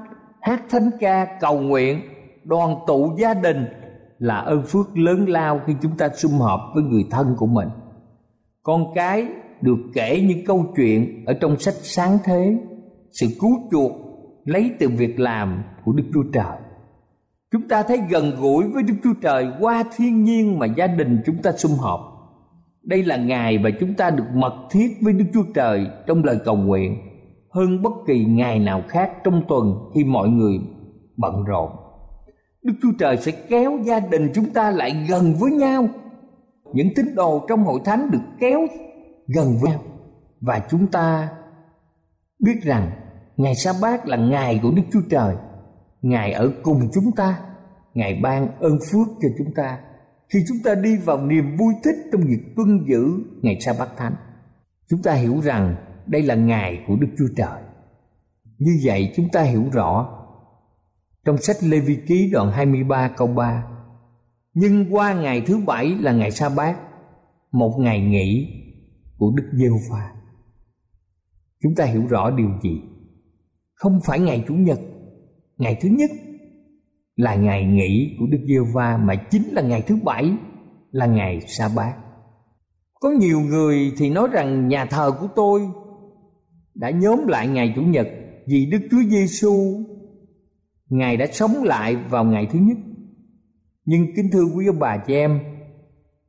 hát 0.41 0.63
thánh 0.69 0.89
ca, 0.99 1.38
cầu 1.39 1.60
nguyện, 1.60 2.01
đoàn 2.43 2.75
tụ 2.88 3.15
gia 3.17 3.34
đình 3.34 3.81
là 4.21 4.38
ơn 4.38 4.63
phước 4.63 4.97
lớn 4.97 5.25
lao 5.27 5.60
khi 5.65 5.73
chúng 5.81 5.97
ta 5.97 6.10
sum 6.10 6.31
họp 6.31 6.60
với 6.75 6.84
người 6.84 7.05
thân 7.12 7.36
của 7.38 7.45
mình. 7.45 7.67
Con 8.63 8.86
cái 8.95 9.27
được 9.62 9.77
kể 9.93 10.21
những 10.27 10.45
câu 10.45 10.65
chuyện 10.75 11.25
ở 11.25 11.34
trong 11.34 11.60
sách 11.60 11.73
sáng 11.73 12.17
thế, 12.23 12.57
sự 13.12 13.27
cứu 13.41 13.51
chuộc 13.71 13.91
lấy 14.45 14.71
từ 14.79 14.89
việc 14.89 15.19
làm 15.19 15.63
của 15.86 15.91
đức 15.91 16.03
chúa 16.13 16.23
trời. 16.34 16.57
Chúng 17.51 17.67
ta 17.67 17.84
thấy 17.84 18.01
gần 18.10 18.31
gũi 18.39 18.67
với 18.67 18.84
đức 18.84 18.93
chúa 19.03 19.13
trời 19.21 19.47
qua 19.60 19.84
thiên 19.95 20.23
nhiên 20.23 20.60
mà 20.60 20.65
gia 20.65 20.88
đình 20.88 21.21
chúng 21.25 21.38
ta 21.38 21.51
sum 21.51 21.71
họp. 21.71 21.99
Đây 22.84 23.03
là 23.03 23.17
ngày 23.17 23.57
mà 23.57 23.69
chúng 23.79 23.93
ta 23.93 24.10
được 24.10 24.27
mật 24.34 24.53
thiết 24.71 24.97
với 25.01 25.13
đức 25.13 25.25
chúa 25.34 25.43
trời 25.53 25.88
trong 26.07 26.23
lời 26.23 26.38
cầu 26.45 26.55
nguyện. 26.55 26.97
Hơn 27.51 27.81
bất 27.81 27.93
kỳ 28.07 28.25
ngày 28.25 28.60
nào 28.60 28.81
khác 28.88 29.12
trong 29.23 29.43
tuần 29.47 29.73
khi 29.95 30.03
mọi 30.03 30.29
người 30.29 30.60
bận 31.17 31.43
rộn 31.43 31.81
đức 32.63 32.74
chúa 32.82 32.91
trời 33.00 33.17
sẽ 33.17 33.32
kéo 33.32 33.80
gia 33.84 34.00
đình 34.00 34.32
chúng 34.34 34.54
ta 34.54 34.71
lại 34.71 35.06
gần 35.10 35.34
với 35.39 35.52
nhau. 35.52 35.88
Những 36.74 36.88
tín 36.95 37.15
đồ 37.15 37.45
trong 37.50 37.63
hội 37.63 37.80
thánh 37.86 38.12
được 38.12 38.21
kéo 38.39 38.60
gần 39.28 39.58
với 39.62 39.71
nhau. 39.71 39.84
Và 40.41 40.62
chúng 40.69 40.88
ta 40.88 41.30
biết 42.39 42.63
rằng 42.63 42.91
ngày 43.38 43.56
sa 43.56 43.74
bát 43.82 44.08
là 44.08 44.17
ngày 44.17 44.60
của 44.63 44.71
đức 44.71 44.84
chúa 44.93 45.02
trời. 45.10 45.36
Ngài 46.02 46.32
ở 46.32 46.52
cùng 46.63 46.89
chúng 46.93 47.12
ta. 47.15 47.39
Ngài 47.93 48.19
ban 48.24 48.47
ơn 48.60 48.80
phước 48.91 49.08
cho 49.21 49.30
chúng 49.38 49.54
ta. 49.56 49.80
Khi 50.34 50.39
chúng 50.47 50.58
ta 50.63 50.76
đi 50.76 50.97
vào 50.97 51.21
niềm 51.21 51.58
vui 51.58 51.74
thích 51.84 51.95
trong 52.12 52.21
việc 52.21 52.56
tuân 52.56 52.86
giữ 52.88 53.06
ngày 53.41 53.58
sa 53.62 53.74
bát 53.80 53.89
thánh, 53.97 54.15
chúng 54.89 55.02
ta 55.02 55.13
hiểu 55.13 55.39
rằng 55.43 55.76
đây 56.08 56.21
là 56.21 56.36
ngày 56.36 56.84
của 56.88 56.95
đức 56.95 57.08
chúa 57.17 57.28
trời. 57.36 57.62
Như 58.58 58.71
vậy 58.84 59.13
chúng 59.15 59.30
ta 59.30 59.41
hiểu 59.41 59.63
rõ 59.71 60.20
trong 61.25 61.38
sách 61.38 61.55
Lê 61.63 61.79
Vi 61.79 61.97
Ký 62.07 62.29
đoạn 62.31 62.51
23 62.51 63.07
câu 63.17 63.27
3 63.27 63.67
Nhưng 64.53 64.95
qua 64.95 65.13
ngày 65.13 65.41
thứ 65.41 65.57
bảy 65.57 65.95
là 65.99 66.12
ngày 66.12 66.31
sa 66.31 66.49
bát, 66.49 66.79
Một 67.51 67.77
ngày 67.79 68.01
nghỉ 68.01 68.47
của 69.17 69.31
Đức 69.36 69.49
giê 69.53 69.67
va 69.91 70.12
Chúng 71.63 71.75
ta 71.75 71.86
hiểu 71.86 72.07
rõ 72.07 72.31
điều 72.31 72.49
gì? 72.63 72.81
Không 73.73 73.99
phải 74.05 74.19
ngày 74.19 74.43
Chủ 74.47 74.53
nhật, 74.53 74.79
Ngày 75.57 75.77
thứ 75.81 75.89
nhất 75.89 76.10
là 77.15 77.36
ngày 77.36 77.65
nghỉ 77.65 78.15
của 78.19 78.25
Đức 78.31 78.39
giê 78.47 78.60
va 78.73 78.97
Mà 78.97 79.15
chính 79.15 79.43
là 79.53 79.62
ngày 79.62 79.81
thứ 79.81 79.97
bảy 80.03 80.31
là 80.91 81.05
ngày 81.05 81.41
sa 81.47 81.69
bát 81.75 81.95
Có 82.99 83.10
nhiều 83.10 83.39
người 83.39 83.91
thì 83.97 84.10
nói 84.10 84.27
rằng 84.31 84.67
nhà 84.67 84.86
thờ 84.86 85.12
của 85.21 85.27
tôi 85.36 85.62
đã 86.75 86.89
nhóm 86.89 87.27
lại 87.27 87.47
ngày 87.47 87.73
Chủ 87.75 87.81
nhật 87.81 88.07
vì 88.47 88.65
Đức 88.65 88.79
Chúa 88.91 89.01
Giêsu 89.10 89.84
Ngài 90.91 91.17
đã 91.17 91.27
sống 91.32 91.63
lại 91.63 91.95
vào 91.95 92.23
ngày 92.25 92.47
thứ 92.51 92.60
nhất. 92.60 92.77
Nhưng 93.86 94.15
kính 94.15 94.30
thưa 94.32 94.43
quý 94.56 94.67
ông 94.67 94.80
bà 94.80 94.97
chị 94.97 95.13
em, 95.13 95.39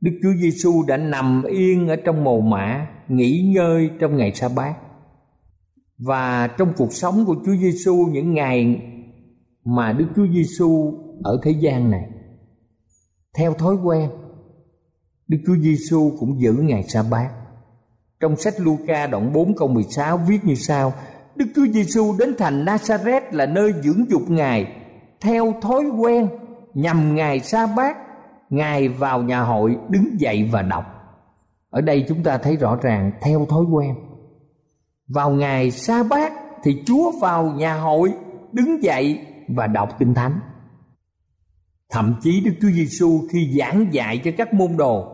Đức 0.01 0.11
Chúa 0.23 0.33
Giêsu 0.41 0.83
đã 0.87 0.97
nằm 0.97 1.43
yên 1.43 1.87
ở 1.87 1.95
trong 1.95 2.23
mồ 2.23 2.41
mả, 2.41 2.87
nghỉ 3.07 3.51
ngơi 3.55 3.89
trong 3.99 4.17
ngày 4.17 4.33
sa 4.33 4.49
bát. 4.55 4.75
Và 5.97 6.47
trong 6.47 6.73
cuộc 6.77 6.93
sống 6.93 7.25
của 7.25 7.35
Chúa 7.45 7.55
Giêsu 7.55 8.07
những 8.11 8.33
ngày 8.33 8.81
mà 9.65 9.93
Đức 9.93 10.05
Chúa 10.15 10.27
Giêsu 10.27 10.93
ở 11.23 11.39
thế 11.43 11.51
gian 11.51 11.91
này, 11.91 12.09
theo 13.37 13.53
thói 13.53 13.75
quen, 13.75 14.09
Đức 15.27 15.37
Chúa 15.45 15.55
Giêsu 15.55 16.11
cũng 16.19 16.41
giữ 16.41 16.53
ngày 16.53 16.83
sa 16.83 17.03
bát. 17.11 17.29
Trong 18.19 18.35
sách 18.35 18.53
Luca 18.57 19.07
đoạn 19.07 19.33
4 19.33 19.55
câu 19.55 19.67
16 19.67 20.17
viết 20.17 20.45
như 20.45 20.55
sau: 20.55 20.93
Đức 21.35 21.45
Chúa 21.55 21.65
Giêsu 21.65 22.15
đến 22.19 22.35
thành 22.37 22.65
Nazareth 22.65 23.21
là 23.31 23.45
nơi 23.45 23.73
dưỡng 23.83 24.09
dục 24.09 24.21
Ngài 24.27 24.75
theo 25.21 25.53
thói 25.61 25.83
quen 25.83 26.27
nhằm 26.73 27.15
ngày 27.15 27.39
sa 27.39 27.67
bát 27.67 27.97
Ngài 28.49 28.87
vào 28.87 29.21
nhà 29.21 29.41
hội 29.41 29.77
đứng 29.89 30.19
dậy 30.19 30.49
và 30.51 30.61
đọc. 30.61 30.85
Ở 31.69 31.81
đây 31.81 32.05
chúng 32.07 32.23
ta 32.23 32.37
thấy 32.37 32.55
rõ 32.55 32.77
ràng 32.81 33.11
theo 33.21 33.45
thói 33.45 33.63
quen. 33.63 33.95
Vào 35.07 35.31
ngày 35.31 35.71
sa 35.71 36.03
bát 36.03 36.33
thì 36.63 36.83
Chúa 36.85 37.11
vào 37.21 37.45
nhà 37.45 37.75
hội 37.75 38.13
đứng 38.51 38.83
dậy 38.83 39.19
và 39.47 39.67
đọc 39.67 39.89
kinh 39.99 40.13
thánh. 40.13 40.39
Thậm 41.89 42.15
chí 42.21 42.41
Đức 42.45 42.51
Chúa 42.61 42.69
Giêsu 42.69 43.21
khi 43.31 43.55
giảng 43.59 43.93
dạy 43.93 44.21
cho 44.23 44.31
các 44.37 44.53
môn 44.53 44.77
đồ, 44.77 45.07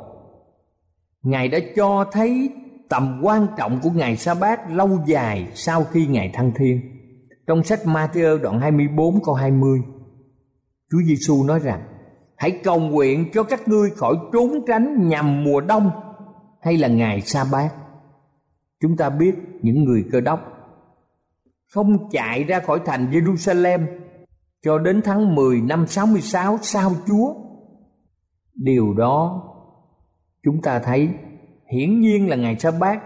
Ngài 1.22 1.48
đã 1.48 1.60
cho 1.76 2.06
thấy 2.12 2.50
tầm 2.90 3.20
quan 3.24 3.48
trọng 3.58 3.80
của 3.84 3.90
ngày 3.90 4.18
sa 4.18 4.34
bát 4.34 4.72
lâu 4.72 4.90
dài 5.06 5.48
sau 5.54 5.84
khi 5.84 6.08
ngày 6.08 6.32
thăng 6.34 6.52
thiên. 6.56 6.82
Trong 7.48 7.64
sách 7.64 7.80
Matthew 7.86 8.42
đoạn 8.42 8.60
24 8.60 9.24
câu 9.24 9.36
20, 9.36 9.82
Chúa 10.92 11.02
Giêsu 11.08 11.44
nói 11.44 11.60
rằng: 11.60 11.82
Hãy 12.36 12.60
cầu 12.64 12.80
nguyện 12.80 13.30
cho 13.34 13.44
các 13.44 13.68
ngươi 13.68 13.90
khỏi 13.90 14.16
trốn 14.34 14.52
tránh 14.68 15.08
nhằm 15.08 15.44
mùa 15.44 15.62
đông 15.62 15.92
hay 16.62 16.78
là 16.78 16.88
ngày 16.88 17.22
sa 17.22 17.46
bát. 17.52 17.70
Chúng 18.82 18.98
ta 18.98 19.10
biết 19.10 19.36
những 19.62 19.84
người 19.84 20.06
cơ 20.12 20.22
đốc 20.22 20.40
không 21.74 22.10
chạy 22.10 22.44
ra 22.44 22.60
khỏi 22.60 22.80
thành 22.86 23.12
Jerusalem 23.12 23.86
cho 24.64 24.78
đến 24.78 25.02
tháng 25.04 25.36
10 25.36 25.62
năm 25.62 25.88
66 25.88 26.58
sau 26.62 26.92
Chúa. 27.08 27.34
Điều 28.56 28.94
đó 28.94 29.44
chúng 30.44 30.62
ta 30.62 30.80
thấy 30.80 31.10
hiển 31.74 32.00
nhiên 32.00 32.30
là 32.30 32.36
ngày 32.36 32.56
sa 32.60 32.72
bát, 32.72 33.02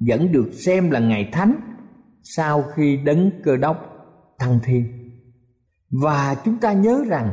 vẫn 0.00 0.32
được 0.32 0.50
xem 0.52 0.90
là 0.90 1.00
ngày 1.00 1.28
thánh 1.32 1.54
sau 2.22 2.64
khi 2.74 2.96
đấng 2.96 3.30
cơ 3.44 3.56
đốc 3.56 3.76
thăng 4.38 4.58
thiên. 4.62 4.84
Và 5.90 6.36
chúng 6.44 6.56
ta 6.56 6.72
nhớ 6.72 7.04
rằng, 7.08 7.32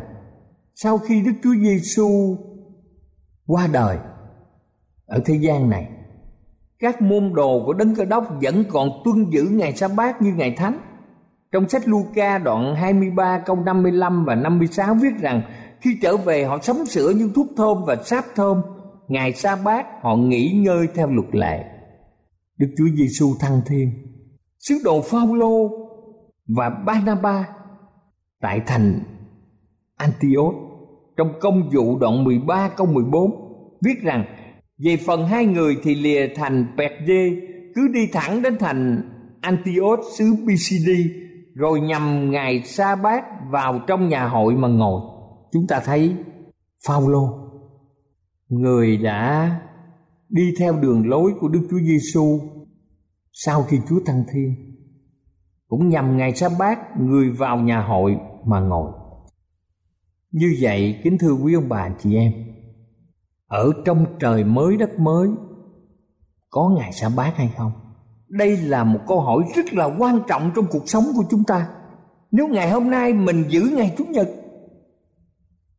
sau 0.76 0.98
khi 0.98 1.22
đức 1.22 1.32
chúa 1.44 1.56
giêsu 1.62 2.38
qua 3.48 3.68
đời 3.74 3.98
ở 5.06 5.20
thế 5.26 5.36
gian 5.36 5.70
này, 5.70 5.90
các 6.80 7.02
môn 7.02 7.34
đồ 7.34 7.64
của 7.66 7.74
đấng 7.74 7.96
cơ 7.96 8.06
đốc 8.06 8.28
vẫn 8.42 8.64
còn 8.70 8.90
tuân 9.06 9.30
giữ 9.30 9.44
ngày 9.52 9.74
sa 9.74 9.88
bát 9.88 10.22
như 10.22 10.34
ngày 10.34 10.52
thánh. 10.58 10.80
Trong 11.52 11.70
sách 11.70 11.88
Luca 11.88 12.38
đoạn 12.38 12.76
23 12.76 13.40
câu 13.46 13.56
55 13.56 14.26
và 14.26 14.36
56 14.36 14.94
viết 14.94 15.14
rằng, 15.20 15.42
khi 15.82 15.98
trở 16.02 16.18
về 16.18 16.46
họ 16.46 16.60
sắm 16.62 16.86
sửa 16.86 17.10
những 17.10 17.34
thuốc 17.34 17.48
thơm 17.58 17.86
và 17.86 17.96
sáp 17.96 18.26
thơm 18.36 18.62
ngày 19.08 19.34
sa 19.34 19.56
bát, 19.56 19.86
họ 20.02 20.16
nghỉ 20.16 20.52
ngơi 20.66 20.88
theo 20.96 21.08
luật 21.08 21.36
lệ. 21.36 21.66
Đức 22.58 22.68
chúa 22.78 22.88
giêsu 22.96 23.36
thăng 23.40 23.62
thiên 23.66 23.92
sứ 24.60 24.76
đồ 24.84 25.02
phaolô 25.02 25.70
và 26.48 26.70
barnaba 26.70 27.48
tại 28.42 28.62
thành 28.68 29.00
antioch. 29.96 30.54
Trong 31.18 31.34
công 31.42 31.70
vụ 31.74 32.00
đoạn 32.00 32.24
13 32.24 32.70
câu 32.70 32.88
14 32.88 33.32
viết 33.86 34.02
rằng, 34.04 34.26
về 34.86 34.98
phần 34.98 35.28
hai 35.28 35.46
người 35.46 35.78
thì 35.84 35.96
lìa 35.96 36.28
thành 36.36 36.68
Perge 36.78 37.30
cứ 37.76 37.88
đi 37.94 38.08
thẳng 38.14 38.42
đến 38.42 38.58
thành 38.60 39.02
Antioch 39.42 40.00
xứ 40.18 40.26
Pisidia, 40.48 41.14
rồi 41.56 41.80
nhằm 41.82 42.32
ngày 42.32 42.64
sa 42.64 42.96
bát 42.96 43.24
vào 43.52 43.80
trong 43.88 44.10
nhà 44.10 44.28
hội 44.28 44.54
mà 44.54 44.68
ngồi. 44.68 45.02
Chúng 45.52 45.68
ta 45.68 45.80
thấy 45.86 46.16
Phaolô 46.88 47.47
người 48.50 48.98
đã 48.98 49.52
đi 50.30 50.54
theo 50.60 50.80
đường 50.80 51.10
lối 51.10 51.34
của 51.40 51.48
Đức 51.48 51.68
Chúa 51.70 51.80
Giêsu 51.80 52.40
sau 53.32 53.64
khi 53.64 53.80
Chúa 53.90 54.00
thăng 54.06 54.24
thiên, 54.32 54.56
cũng 55.68 55.90
nhằm 55.90 56.18
ngày 56.18 56.36
sa 56.36 56.50
bát 56.60 57.00
người 57.00 57.30
vào 57.30 57.58
nhà 57.58 57.82
hội 57.82 58.18
mà 58.46 58.60
ngồi. 58.60 58.92
Như 60.32 60.56
vậy, 60.62 61.00
kính 61.04 61.18
thưa 61.18 61.34
quý 61.34 61.54
ông 61.54 61.70
bà 61.70 61.90
chị 62.00 62.16
em, 62.16 62.34
ở 63.48 63.72
trong 63.86 64.06
trời 64.20 64.44
mới 64.44 64.78
đất 64.78 65.00
mới, 65.00 65.30
có 66.50 66.70
ngày 66.78 66.92
sa 66.94 67.10
bát 67.16 67.34
hay 67.36 67.54
không? 67.58 67.72
Đây 68.28 68.58
là 68.58 68.84
một 68.84 69.00
câu 69.08 69.22
hỏi 69.22 69.44
rất 69.56 69.74
là 69.74 69.86
quan 69.86 70.20
trọng 70.28 70.52
trong 70.56 70.66
cuộc 70.72 70.90
sống 70.90 71.04
của 71.16 71.24
chúng 71.30 71.44
ta. 71.44 71.70
Nếu 72.32 72.48
ngày 72.48 72.70
hôm 72.70 72.90
nay 72.90 73.14
mình 73.14 73.44
giữ 73.50 73.62
ngày 73.62 73.96
chủ 73.98 74.06
nhật, 74.06 74.30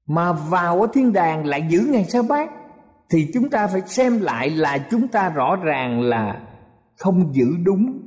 mà 0.07 0.33
vào 0.33 0.81
ở 0.81 0.87
thiên 0.93 1.13
đàng 1.13 1.47
lại 1.47 1.67
giữ 1.71 1.81
ngày 1.93 2.05
sa 2.05 2.23
bát 2.29 2.51
thì 3.11 3.31
chúng 3.35 3.51
ta 3.51 3.67
phải 3.67 3.81
xem 3.87 4.21
lại 4.21 4.51
là 4.51 4.79
chúng 4.91 5.09
ta 5.09 5.29
rõ 5.29 5.57
ràng 5.57 6.01
là 6.01 6.47
không 6.97 7.35
giữ 7.35 7.47
đúng 7.65 8.01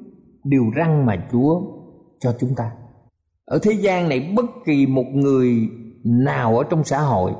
điều 0.44 0.64
răn 0.76 1.06
mà 1.06 1.28
Chúa 1.32 1.62
cho 2.20 2.36
chúng 2.40 2.56
ta. 2.56 2.72
Ở 3.46 3.60
thế 3.64 3.72
gian 3.72 4.10
này, 4.10 4.34
bất 4.36 4.46
kỳ 4.66 4.86
một 4.86 5.06
người 5.14 5.70
nào 6.04 6.58
ở 6.58 6.64
trong 6.70 6.84
xã 6.84 7.00
hội, 7.02 7.32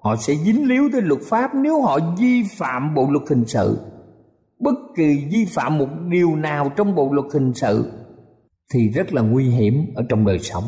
họ 0.00 0.16
sẽ 0.16 0.34
dính 0.34 0.68
líu 0.68 0.88
tới 0.92 1.02
luật 1.02 1.20
pháp 1.22 1.50
nếu 1.54 1.82
họ 1.82 1.98
vi 2.18 2.42
phạm 2.58 2.94
bộ 2.94 3.10
luật 3.10 3.28
hình 3.28 3.44
sự. 3.44 3.78
Bất 4.60 4.74
kỳ 4.96 5.28
vi 5.32 5.44
phạm 5.44 5.78
một 5.78 5.88
điều 6.08 6.36
nào 6.36 6.68
trong 6.76 6.94
bộ 6.94 7.12
luật 7.12 7.26
hình 7.32 7.54
sự 7.54 7.92
thì 8.74 8.88
rất 8.88 9.12
là 9.12 9.22
nguy 9.22 9.44
hiểm 9.44 9.74
ở 9.94 10.04
trong 10.08 10.24
đời 10.24 10.38
sống. 10.38 10.64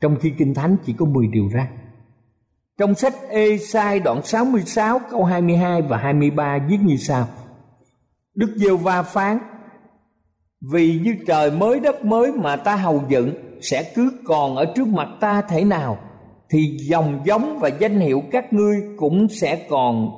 Trong 0.00 0.16
khi 0.20 0.32
Kinh 0.38 0.54
Thánh 0.54 0.76
chỉ 0.84 0.92
có 0.92 1.06
10 1.06 1.26
điều 1.26 1.48
răn. 1.54 1.66
Trong 2.80 2.94
sách 2.94 3.14
Ê-sai 3.30 4.00
đoạn 4.00 4.22
66 4.22 4.98
câu 5.10 5.24
22 5.24 5.82
và 5.82 5.96
23 5.96 6.58
viết 6.68 6.78
như 6.82 6.96
sau. 6.96 7.26
Đức 8.34 8.54
Giêsu 8.56 8.76
va 8.76 9.02
phán, 9.02 9.38
Vì 10.72 11.00
như 11.04 11.16
trời 11.26 11.50
mới 11.50 11.80
đất 11.80 12.04
mới 12.04 12.32
mà 12.32 12.56
ta 12.56 12.76
hầu 12.76 13.02
dựng 13.08 13.34
Sẽ 13.60 13.92
cứ 13.94 14.12
còn 14.24 14.56
ở 14.56 14.64
trước 14.74 14.88
mặt 14.88 15.08
ta 15.20 15.42
thể 15.42 15.64
nào? 15.64 15.98
Thì 16.50 16.76
dòng 16.90 17.20
giống 17.24 17.58
và 17.58 17.68
danh 17.68 18.00
hiệu 18.00 18.22
các 18.32 18.52
ngươi 18.52 18.76
cũng 18.96 19.28
sẽ 19.28 19.66
còn 19.68 20.10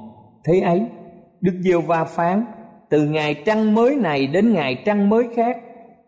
thế 0.45 0.61
ấy. 0.61 0.87
Đức 1.41 1.53
Diêu 1.65 1.81
va 1.81 2.05
phán, 2.05 2.45
từ 2.91 3.03
ngày 3.03 3.35
trăng 3.35 3.75
mới 3.75 3.97
này 3.97 4.27
đến 4.27 4.53
ngày 4.53 4.83
trăng 4.85 5.09
mới 5.09 5.25
khác, 5.37 5.57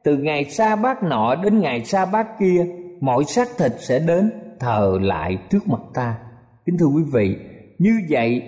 từ 0.04 0.16
ngày 0.16 0.44
sa 0.44 0.76
bát 0.76 1.02
nọ 1.02 1.34
đến 1.34 1.60
ngày 1.60 1.84
sa 1.84 2.06
bát 2.06 2.26
kia, 2.40 2.66
mọi 3.00 3.24
xác 3.24 3.48
thịt 3.58 3.72
sẽ 3.78 3.98
đến 3.98 4.32
thờ 4.60 4.98
lại 5.00 5.38
trước 5.50 5.68
mặt 5.68 5.80
ta 5.94 6.16
kính 6.66 6.78
thưa 6.78 6.86
quý 6.86 7.02
vị, 7.12 7.36
như 7.78 8.00
vậy 8.08 8.42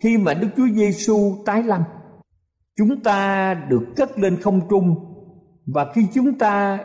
khi 0.00 0.18
mà 0.18 0.34
đức 0.34 0.48
chúa 0.56 0.68
giêsu 0.74 1.36
tái 1.46 1.62
lâm, 1.62 1.82
chúng 2.76 3.02
ta 3.02 3.54
được 3.54 3.86
cất 3.96 4.18
lên 4.18 4.36
không 4.40 4.60
trung 4.70 4.94
và 5.66 5.92
khi 5.94 6.06
chúng 6.14 6.38
ta 6.38 6.84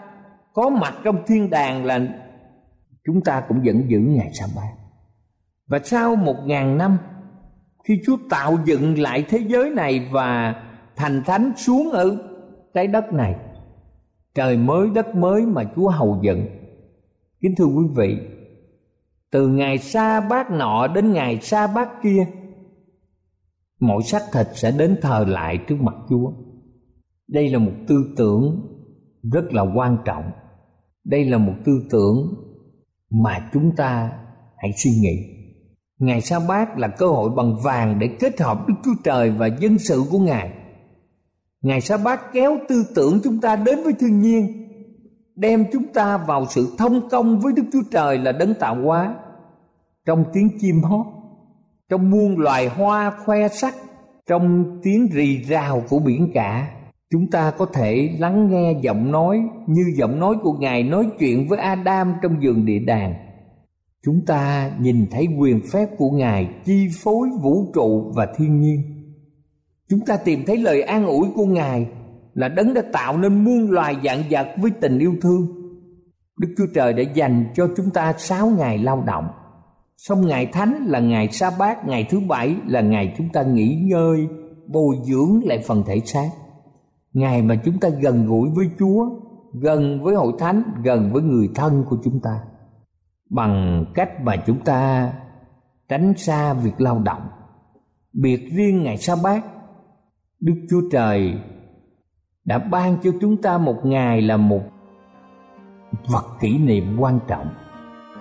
có 0.54 0.70
mặt 0.70 0.94
trong 1.04 1.24
thiên 1.28 1.50
đàng 1.50 1.86
là 1.86 2.00
chúng 3.06 3.22
ta 3.22 3.44
cũng 3.48 3.62
vẫn 3.64 3.84
giữ 3.90 4.00
ngày 4.00 4.32
sa 4.34 4.46
bát 4.56 4.80
và 5.70 5.80
sau 5.84 6.16
một 6.16 6.36
ngàn 6.46 6.78
năm, 6.78 6.98
khi 7.84 8.02
chúa 8.06 8.18
tạo 8.30 8.58
dựng 8.66 9.00
lại 9.00 9.26
thế 9.30 9.40
giới 9.48 9.70
này 9.70 10.10
và 10.12 10.56
thành 10.96 11.24
thánh 11.26 11.52
xuống 11.58 11.92
ở 11.92 12.18
trái 12.74 12.88
đất 12.88 13.14
này, 13.14 13.36
trời 14.36 14.58
mới, 14.58 14.90
đất 14.90 15.16
mới 15.16 15.46
mà 15.46 15.64
chúa 15.76 15.90
hầu 15.90 16.20
dựng. 16.22 16.46
Kính 17.42 17.56
thưa 17.58 17.66
quý 17.66 17.86
vị 17.96 18.18
từ 19.32 19.48
ngày 19.48 19.78
sa 19.78 20.22
bát 20.22 20.52
nọ 20.52 20.88
đến 20.88 21.14
ngày 21.14 21.40
sa 21.42 21.68
bát 21.68 21.90
kia 22.04 22.28
mọi 23.80 24.04
xác 24.04 24.22
thịt 24.34 24.48
sẽ 24.54 24.72
đến 24.72 24.98
thờ 25.02 25.26
lại 25.28 25.60
trước 25.68 25.82
mặt 25.82 25.96
chúa. 26.10 26.32
Đây 27.28 27.50
là 27.50 27.60
một 27.60 27.72
tư 27.88 27.96
tưởng 28.18 28.62
rất 29.32 29.54
là 29.54 29.62
quan 29.76 29.98
trọng. 30.06 30.32
Đây 31.04 31.26
là 31.26 31.38
một 31.38 31.54
tư 31.66 31.72
tưởng 31.90 32.34
mà 33.10 33.50
chúng 33.54 33.76
ta 33.76 34.12
hãy 34.58 34.72
suy 34.78 34.92
nghĩ. 34.92 35.18
Ngày 36.00 36.22
sa 36.22 36.40
bát 36.48 36.78
là 36.78 36.88
cơ 36.88 37.08
hội 37.08 37.30
bằng 37.30 37.56
vàng 37.64 38.00
để 38.00 38.08
kết 38.20 38.42
hợp 38.42 38.68
đức 38.68 38.74
chúa 38.84 38.96
trời 39.04 39.32
và 39.32 39.48
dân 39.48 39.80
sự 39.80 40.04
của 40.12 40.20
ngài. 40.20 40.54
Ngày 41.62 41.82
sa 41.82 41.98
bát 41.98 42.22
kéo 42.34 42.58
tư 42.70 42.86
tưởng 42.96 43.20
chúng 43.24 43.42
ta 43.42 43.56
đến 43.56 43.80
với 43.84 43.94
thiên 44.00 44.22
nhiên 44.22 44.69
đem 45.40 45.66
chúng 45.74 45.88
ta 45.94 46.18
vào 46.18 46.46
sự 46.50 46.76
thông 46.78 47.10
công 47.10 47.40
với 47.40 47.54
đức 47.54 47.64
chúa 47.74 47.82
trời 47.92 48.18
là 48.18 48.32
đấng 48.32 48.54
tạo 48.54 48.76
hóa. 48.76 49.16
Trong 50.06 50.26
tiếng 50.34 50.50
chim 50.60 50.82
hót, 50.84 51.06
trong 51.90 52.10
muôn 52.10 52.40
loài 52.40 52.68
hoa 52.68 53.12
khoe 53.26 53.48
sắc, 53.48 53.76
trong 54.28 54.80
tiếng 54.84 55.08
rì 55.12 55.44
rào 55.44 55.84
của 55.90 56.00
biển 56.00 56.32
cả, 56.34 56.72
chúng 57.12 57.28
ta 57.32 57.52
có 57.52 57.66
thể 57.66 58.10
lắng 58.20 58.50
nghe 58.52 58.80
giọng 58.82 59.12
nói 59.12 59.42
như 59.68 59.84
giọng 59.96 60.20
nói 60.20 60.36
của 60.44 60.54
ngài 60.54 60.84
nói 60.84 61.08
chuyện 61.20 61.48
với 61.48 61.60
adam 61.60 62.14
trong 62.22 62.44
giường 62.44 62.66
địa 62.66 62.80
đàng. 62.80 63.14
Chúng 64.06 64.26
ta 64.26 64.72
nhìn 64.80 65.08
thấy 65.12 65.28
quyền 65.38 65.62
phép 65.72 65.90
của 65.98 66.10
ngài 66.10 66.50
chi 66.66 66.88
phối 67.04 67.28
vũ 67.42 67.72
trụ 67.74 68.12
và 68.16 68.28
thiên 68.38 68.60
nhiên. 68.60 68.82
Chúng 69.90 70.00
ta 70.00 70.18
tìm 70.18 70.44
thấy 70.46 70.58
lời 70.58 70.82
an 70.82 71.06
ủi 71.06 71.28
của 71.36 71.46
ngài 71.46 71.88
là 72.34 72.48
đấng 72.48 72.74
đã 72.74 72.82
tạo 72.94 73.18
nên 73.18 73.44
muôn 73.44 73.72
loài 73.72 73.96
dạng 74.04 74.24
vật 74.30 74.48
với 74.62 74.72
tình 74.82 75.00
yêu 75.00 75.16
thương. 75.22 75.48
Đức 76.40 76.54
chúa 76.58 76.66
trời 76.74 76.94
đã 76.94 77.04
dành 77.14 77.46
cho 77.56 77.68
chúng 77.78 77.90
ta 77.90 78.14
sáu 78.18 78.50
ngày 78.50 78.78
lao 78.78 79.04
động. 79.08 79.28
Xong 79.98 80.28
ngày 80.28 80.46
thánh 80.46 80.86
là 80.88 81.00
ngày 81.00 81.30
sa 81.32 81.52
bát, 81.60 81.88
ngày 81.88 82.08
thứ 82.10 82.20
bảy 82.20 82.56
là 82.68 82.82
ngày 82.82 83.14
chúng 83.18 83.30
ta 83.34 83.44
nghỉ 83.44 83.82
ngơi, 83.92 84.28
bồi 84.68 84.96
dưỡng 85.04 85.42
lại 85.46 85.60
phần 85.68 85.84
thể 85.88 86.00
xác. 86.00 86.30
Ngày 87.14 87.42
mà 87.42 87.56
chúng 87.66 87.80
ta 87.80 87.90
gần 87.90 88.26
gũi 88.26 88.50
với 88.56 88.66
chúa, 88.80 89.10
gần 89.54 90.04
với 90.04 90.16
hội 90.16 90.34
thánh, 90.40 90.64
gần 90.84 91.10
với 91.14 91.22
người 91.22 91.50
thân 91.56 91.86
của 91.90 91.98
chúng 92.04 92.20
ta. 92.24 92.40
Bằng 93.30 93.86
cách 93.94 94.22
mà 94.24 94.36
chúng 94.36 94.60
ta 94.60 95.14
tránh 95.90 96.14
xa 96.18 96.54
việc 96.54 96.82
lao 96.82 97.00
động. 97.00 97.22
Biệt 98.14 98.50
riêng 98.56 98.84
ngày 98.84 98.98
sa 98.98 99.16
bát, 99.24 99.46
đức 100.40 100.56
chúa 100.70 100.82
trời 100.92 101.34
đã 102.50 102.58
ban 102.58 102.98
cho 103.04 103.12
chúng 103.22 103.38
ta 103.38 103.58
một 103.58 103.86
ngày 103.86 104.22
là 104.22 104.38
một 104.38 104.62
vật 106.08 106.26
kỷ 106.40 106.58
niệm 106.58 106.96
quan 107.00 107.20
trọng. 107.28 107.48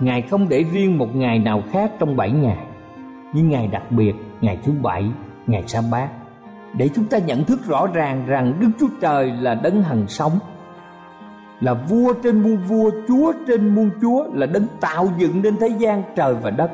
Ngài 0.01 0.23
không 0.23 0.49
để 0.49 0.65
riêng 0.73 0.99
một 0.99 1.17
ngày 1.17 1.39
nào 1.39 1.63
khác 1.73 1.93
trong 1.99 2.17
bảy 2.17 2.31
ngày, 2.31 2.67
nhưng 3.35 3.49
ngày 3.49 3.69
đặc 3.69 3.83
biệt, 3.91 4.13
ngày 4.41 4.59
thứ 4.65 4.73
bảy, 4.83 5.11
ngày 5.47 5.65
sa 5.67 5.81
bát. 5.91 6.09
Để 6.77 6.89
chúng 6.95 7.05
ta 7.05 7.19
nhận 7.19 7.45
thức 7.45 7.67
rõ 7.67 7.87
ràng 7.87 8.27
rằng 8.27 8.55
đức 8.61 8.69
chúa 8.81 8.89
trời 9.01 9.31
là 9.31 9.55
đấng 9.55 9.83
hằng 9.83 10.07
sống, 10.09 10.39
là 11.61 11.75
vua 11.75 12.13
trên 12.23 12.43
muôn 12.43 12.57
vua, 12.57 12.91
chúa 13.09 13.33
trên 13.47 13.75
muôn 13.75 13.91
chúa, 14.01 14.25
là 14.33 14.47
đấng 14.47 14.67
tạo 14.81 15.09
dựng 15.19 15.43
nên 15.43 15.57
thế 15.61 15.69
gian, 15.69 16.03
trời 16.17 16.35
và 16.35 16.51
đất. 16.51 16.71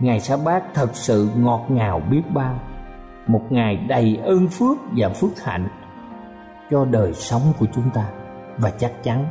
Ngày 0.00 0.20
sa 0.20 0.36
bát 0.44 0.62
thật 0.74 0.90
sự 0.92 1.28
ngọt 1.36 1.66
ngào 1.68 2.02
biết 2.10 2.22
bao. 2.34 2.60
Một 3.26 3.42
ngày 3.50 3.76
đầy 3.76 4.18
ơn 4.24 4.48
phước 4.48 4.76
và 4.96 5.08
phước 5.08 5.44
hạnh 5.44 5.68
cho 6.70 6.84
đời 6.84 7.14
sống 7.14 7.52
của 7.58 7.66
chúng 7.74 7.90
ta. 7.94 8.04
Và 8.58 8.70
chắc 8.70 8.92
chắn, 9.02 9.26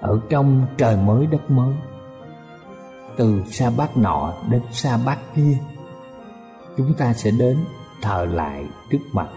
ở 0.00 0.20
trong 0.30 0.66
trời 0.76 0.96
mới 0.96 1.26
đất 1.26 1.50
mới, 1.50 1.74
từ 3.16 3.42
sa 3.50 3.70
bát 3.76 3.96
nọ 3.96 4.32
đến 4.50 4.62
sa 4.72 4.98
bát 5.06 5.18
kia, 5.34 5.58
chúng 6.76 6.94
ta 6.94 7.12
sẽ 7.12 7.30
đến 7.30 7.64
thờ 8.02 8.26
lại 8.30 8.64
trước 8.90 9.02
mặt 9.12 9.28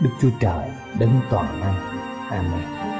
đức 0.00 0.10
chúa 0.20 0.30
trời 0.40 0.70
đấng 0.98 1.20
toàn 1.30 1.60
năng. 1.60 1.74
Amen. 2.30 2.99